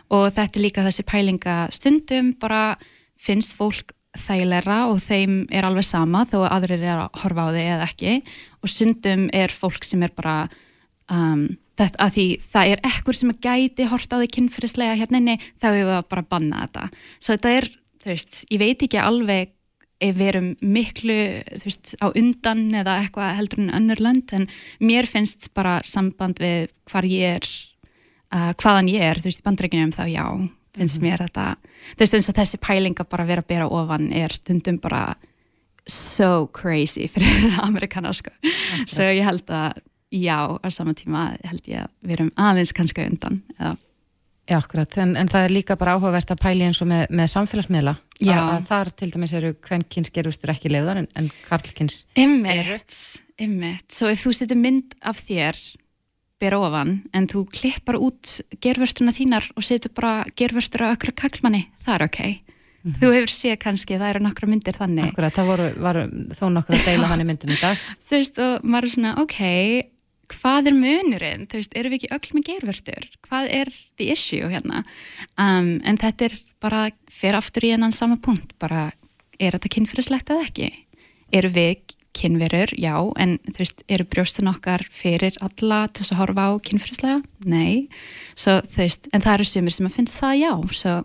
[0.10, 2.76] og þetta er líka þessi pælinga stundum bara
[3.20, 7.50] finnst fólk þægilegra og þeim er alveg sama þó að aðrir er að horfa á
[7.54, 8.16] þig eða ekki.
[8.64, 10.38] Og stundum er fólk sem er bara
[11.14, 11.46] um,
[11.80, 15.70] þetta að því það er ekkur sem gæti hort á þig kynfyrirslega hérna inni þá
[15.70, 17.06] er við að bara banna þetta.
[17.20, 17.70] Svo þetta er,
[18.04, 19.56] þú veist, ég veit ekki alveg
[20.00, 21.18] ef við erum miklu
[21.50, 24.48] þú veist, á undan eða eitthvað heldur en önnur lönd en
[24.80, 27.50] mér finnst bara samband við hvar ég er
[28.36, 30.26] uh, hvaðan ég er, þú veist, í bandreikinum þá já,
[30.80, 31.50] finnst mér þetta.
[31.96, 35.04] Þú veist, eins og þessi pælinga bara vera að bera ofan er stundum bara
[35.90, 38.32] so crazy fyrir amerikana sko.
[38.86, 39.82] svo ég held að
[40.12, 43.76] já, á sama tíma held ég að við erum aðeins kannski undan eða
[44.50, 47.28] Já, akkurat, en, en það er líka bara áhugavert að pæli eins og með, með
[47.36, 48.34] samfélagsmiðla Já.
[48.34, 52.96] að, þar til dæmis eru kvenkins gerustur ekki leiðar en, en karlkins Ymmit,
[53.38, 53.86] ymmit.
[53.94, 55.60] Svo ef þú setur mynd af þér
[56.42, 61.68] bera ofan en þú klippar út gervörstuna þínar og setur bara gervörstur á ökra kallmanni,
[61.84, 62.20] það er ok.
[62.80, 65.12] Þú hefur séð kannski, það eru nokkra myndir þannig.
[65.12, 66.04] Akkurat, það voru, voru
[66.34, 69.40] þó nokkur að deila þannig myndum í dag Þú veist, og maður er svona, ok,
[70.34, 71.46] hvað er munurinn?
[71.50, 73.08] Þú veist, erum við ekki öll með gervörstur?
[73.28, 74.84] Hvað er the issue hérna?
[75.36, 78.90] Um, en þetta er bara, fer aftur í enn sama punkt, bara,
[79.40, 80.70] er þetta kynfyrirslegt eða ekki?
[81.36, 86.22] Eru við kynverur, já, en þú veist, eru brjóstin okkar fyrir alla til þess að
[86.24, 87.20] horfa á kynfyrirslega?
[87.48, 87.88] Nei.
[88.34, 90.52] Svo, þú veist, en það eru sumir sem að finnst það já,
[90.82, 90.96] svo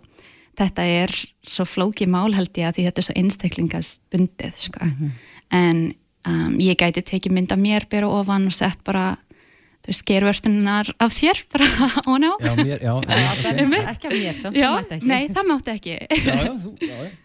[0.55, 1.13] þetta er
[1.45, 4.89] svo flóki mál held ég að því þetta er svo einstaklingasbundið, sko.
[5.53, 5.81] En
[6.29, 9.15] um, ég gæti tekið mynd af mér, bera ofan og sett bara
[9.85, 11.67] þú veist, gervörtunar af þér bara,
[12.09, 12.31] ó ná.
[12.41, 13.33] Já, mér, já, já.
[13.93, 14.53] Ekki af mér svo,
[15.05, 15.97] nei, það mátti ekki.
[16.01, 17.11] já, já, þú, já, já.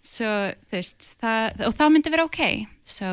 [0.00, 0.30] Svo,
[0.70, 2.38] þú veist, það, og það myndi vera ok
[2.88, 3.08] svo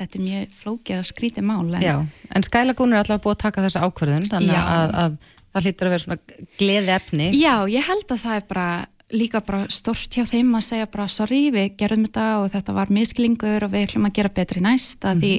[0.00, 1.96] þetta er mjög flókið og skrítið mál en Já,
[2.32, 5.18] en Skylagún er alltaf búið að taka þessa ákvörðun þannig að, að
[5.52, 6.18] það hlýtur að vera svona
[6.62, 8.68] gleði efni Já, ég held að það er bara
[9.14, 12.92] líka bara stort hjá þeim að segja bara sorry, við gerum þetta og þetta var
[12.94, 15.32] misklingur og við ætlum að gera betri næst að því,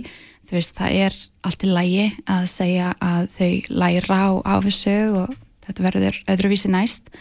[0.47, 3.51] þú veist, það er allt í lægi að segja að þau
[3.83, 5.35] læra á, á þessu og
[5.67, 7.11] þetta verður öðruvísi næst.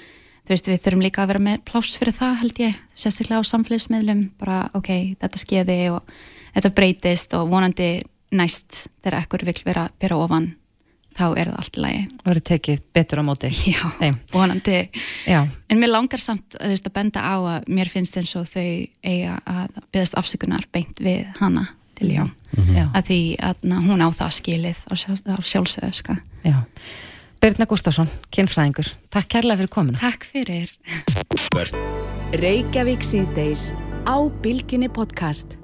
[0.41, 3.51] Þú veist, við þurfum líka að vera með pláss fyrir það held ég, sérstaklega á
[3.51, 4.23] samfélagsmiðlum.
[4.41, 4.91] Bara, ok,
[5.21, 6.15] þetta skeiði og
[6.57, 7.91] þetta breytist og vonandi
[8.35, 10.51] næst þegar ekkur vil vera bera ofan,
[11.19, 12.03] þá er það allt í lagi.
[12.21, 13.51] Og verið tekið betur á móti.
[13.75, 14.17] Já, Þeim.
[14.33, 14.79] vonandi.
[15.29, 15.41] Já,
[15.71, 18.65] En mér langar samt veist, að benda á að mér finnst eins og þau
[19.07, 21.67] eiga að byggðast afsökunar beint við hana
[22.01, 22.25] til já.
[22.73, 26.17] já, Að því að na, hún á það skilið á, sjálf, á sjálfsögðu, sko.
[26.47, 26.59] já.
[27.41, 28.91] Birna Gustafsson, kynfræðingur.
[29.09, 29.97] Takk kærlega fyrir komuna.
[30.01, 30.75] Takk fyrir.
[32.37, 33.71] Reykjavík síðdeis
[34.05, 35.57] á Bilginni podcast